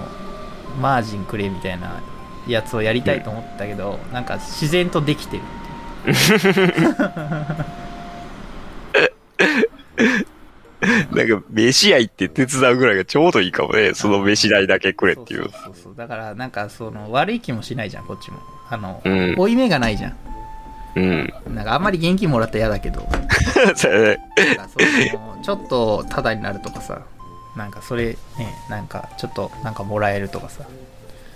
[0.80, 2.00] マージンくれみたいな
[2.46, 5.42] やつをやりたいと思ったけど、なんか自然とできてる
[11.12, 13.94] なんか、飯屋行って手伝うぐらいがちょうどいいかもね。
[13.94, 15.42] その飯代だけくれっていう。
[15.42, 18.38] そうそうそうだからなんかその悪い気もしないじゃんこっちも
[18.68, 20.16] あの、うん負い目がないじゃん
[20.96, 21.32] うん。
[21.54, 23.08] なんかあんまり現金もらったら嫌だけど
[23.76, 24.18] そうやね。
[24.36, 27.02] なんかそのちょっとタダになるとかさ
[27.56, 30.64] なんかそれねなんかちょっとなんかもらえるとかさ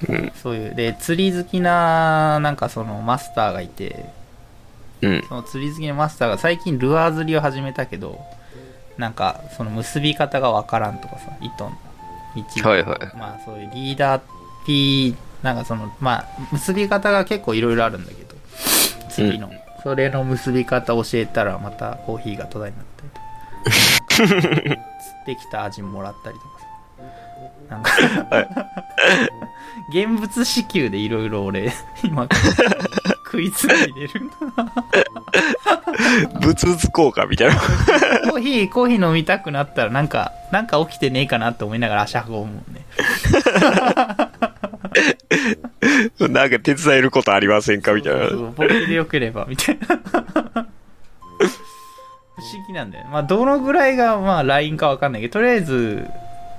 [0.09, 0.33] うん。
[0.35, 0.75] そういう。
[0.75, 4.07] で釣り好きななんかそのマスターがいて
[5.03, 5.25] うん。
[5.29, 8.21] その釣り好きのマスターが最近ルアー釣りを始めたけど
[8.99, 11.73] なんかその結び方がわからんとかさ糸の。
[12.35, 13.17] 道はいはい。
[13.17, 14.23] まあそういうリーダー
[14.67, 18.37] P なんかそのまあ結び方が結構いろいろあるんだけど
[19.09, 19.51] 釣りの、
[19.83, 23.27] それの結び方教えたらまたコーヒーが途絶えになったりとか。
[24.17, 24.77] 釣
[25.23, 26.56] ってきた味もらったりとか。
[26.56, 26.56] さ
[27.69, 27.91] なんか。
[29.91, 31.73] 現物支給でいろいろ俺
[32.03, 32.27] 今
[33.27, 34.31] 食いつないでる。
[36.41, 37.55] 物々効果みたいな。
[37.55, 42.85] コーヒーコーヒー飲みたくなったらなんかなんか起きてねえかなって思いながら足運ぶもんね。
[46.19, 48.21] なんか手伝えることありませんかみたいな。
[48.21, 49.87] そうそう僕でよければみたいな。
[49.87, 49.93] 不
[52.43, 53.11] 思議なんだよね。
[53.13, 56.07] まあどのぐらいがまあ LINE かわかんないけどとりあえず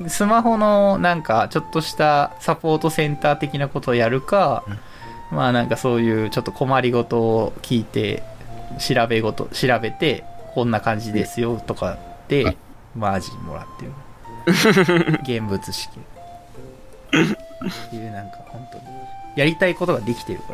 [0.08, 4.64] スマホのなんかちょっとしたサポートセンター的なことをやるか、
[5.32, 8.24] まあなんかそういうちょっと困りごとを聞いて
[8.80, 10.24] 調べごと調べて
[10.54, 12.58] こんな感じですよとかで
[12.96, 13.92] マージンもらってる。
[15.24, 15.90] 現物式。
[15.90, 18.84] っていうなんか本当に
[19.36, 20.54] やりたいことができてるか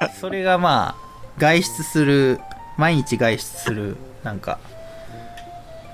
[0.00, 0.10] ら。
[0.20, 2.40] それがまあ外出する
[2.76, 4.58] 毎日外出するなんか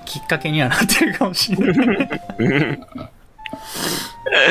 [0.09, 2.09] きっかけにはなってるかもしれない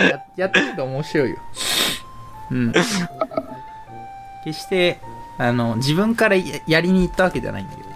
[0.08, 1.36] や やってみると面白いよ
[2.52, 2.72] うん
[4.44, 5.00] 決して
[5.36, 7.88] あの自分からややりに行ったわけじゃないんだけど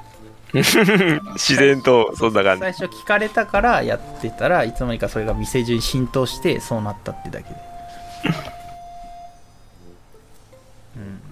[1.33, 2.61] 自然と、そんな感じ。
[2.61, 7.57] 最初聞かれたからやってたらいつの間にかそれが店中に浸透してそうなったってだけで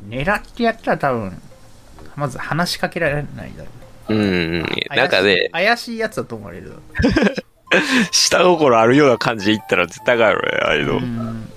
[0.06, 0.08] うん。
[0.08, 1.42] 狙ってやったら多分、
[2.16, 3.89] まず話しかけられないだろう。
[4.10, 4.22] うんう
[4.58, 4.64] ん。
[4.94, 6.74] なんかね、怪しいやつだと思われる。
[8.10, 10.96] 下心あるような感じで言ったら絶対かよね、ああいうの。
[10.96, 11.50] うん。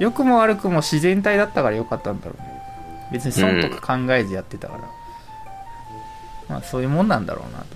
[0.00, 2.48] 良くも悪くも自然体だったから良かったんだろうね。
[3.12, 4.80] 別に損とか考えずやってたから。
[6.48, 7.66] まあそういうもんなんだろうなと。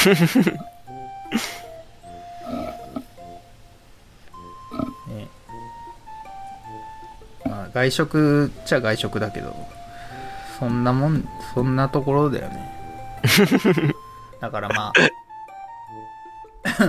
[5.12, 5.28] ね
[7.44, 9.54] まあ外食っちゃ外食だけど、
[10.60, 12.70] そんなもん、そんなところだよね。
[14.40, 14.92] だからまあ、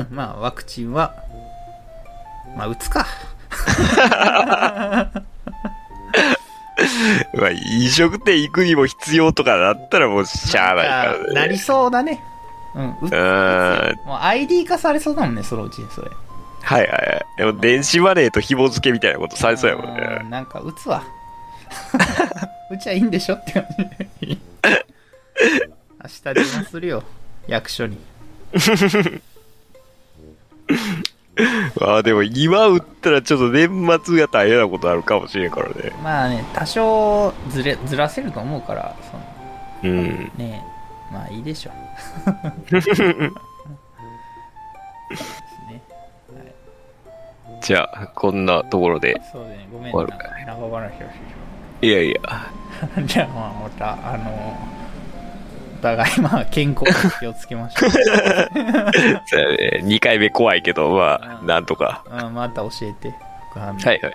[0.11, 1.15] まあワクチンは、
[2.57, 3.07] まあ打つか。
[7.33, 11.33] まあ、飲食店行くにも必要とかだったらもうしゃあないからね。
[11.33, 12.21] なりそうだね。
[12.75, 12.83] うん。
[12.83, 13.99] ううん。
[14.05, 16.11] もう ID 化されそうだもんね、そのうち、それ。
[16.63, 17.25] はいはいはい。
[17.37, 20.25] でも電子マネーと紐付けみたいなことされそうやもんね。
[20.29, 21.03] なんか、打つわ。
[22.71, 23.65] 打ちゃいいんでしょって感
[24.21, 24.39] じ。
[26.03, 27.03] 明日電話するよ、
[27.47, 27.97] 役所に。
[31.81, 33.69] ああ、でも今打ったらちょっと年
[34.03, 35.91] 末が大変なことあるかもしれんからね。
[36.03, 38.95] まあね、多少ずれ、ずらせると思うから、
[39.81, 40.31] その、うん。
[40.37, 40.63] ね
[41.11, 41.71] まあいいでしょ。
[42.69, 43.31] ですね。
[47.61, 49.21] じゃあ、こんなところで。
[49.31, 50.17] そうね、ごめん終な。
[50.47, 50.95] 長話をし
[51.81, 52.21] いやいや。
[53.05, 54.57] じゃあまあまたあの
[55.79, 57.89] お互いまあ健康に気をつけましょう。
[59.85, 63.09] 2回目怖いけどまあなんとか、うん、また教えて。
[63.53, 64.09] はいはい、うん、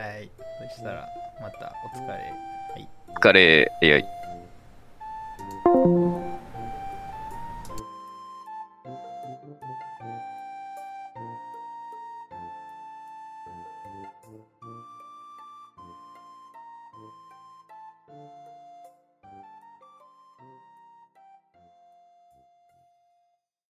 [0.00, 0.30] はい。
[0.70, 1.08] そしたら
[1.40, 2.18] またお疲れ、は
[2.76, 3.72] い、お疲れ。
[3.82, 4.04] いやい。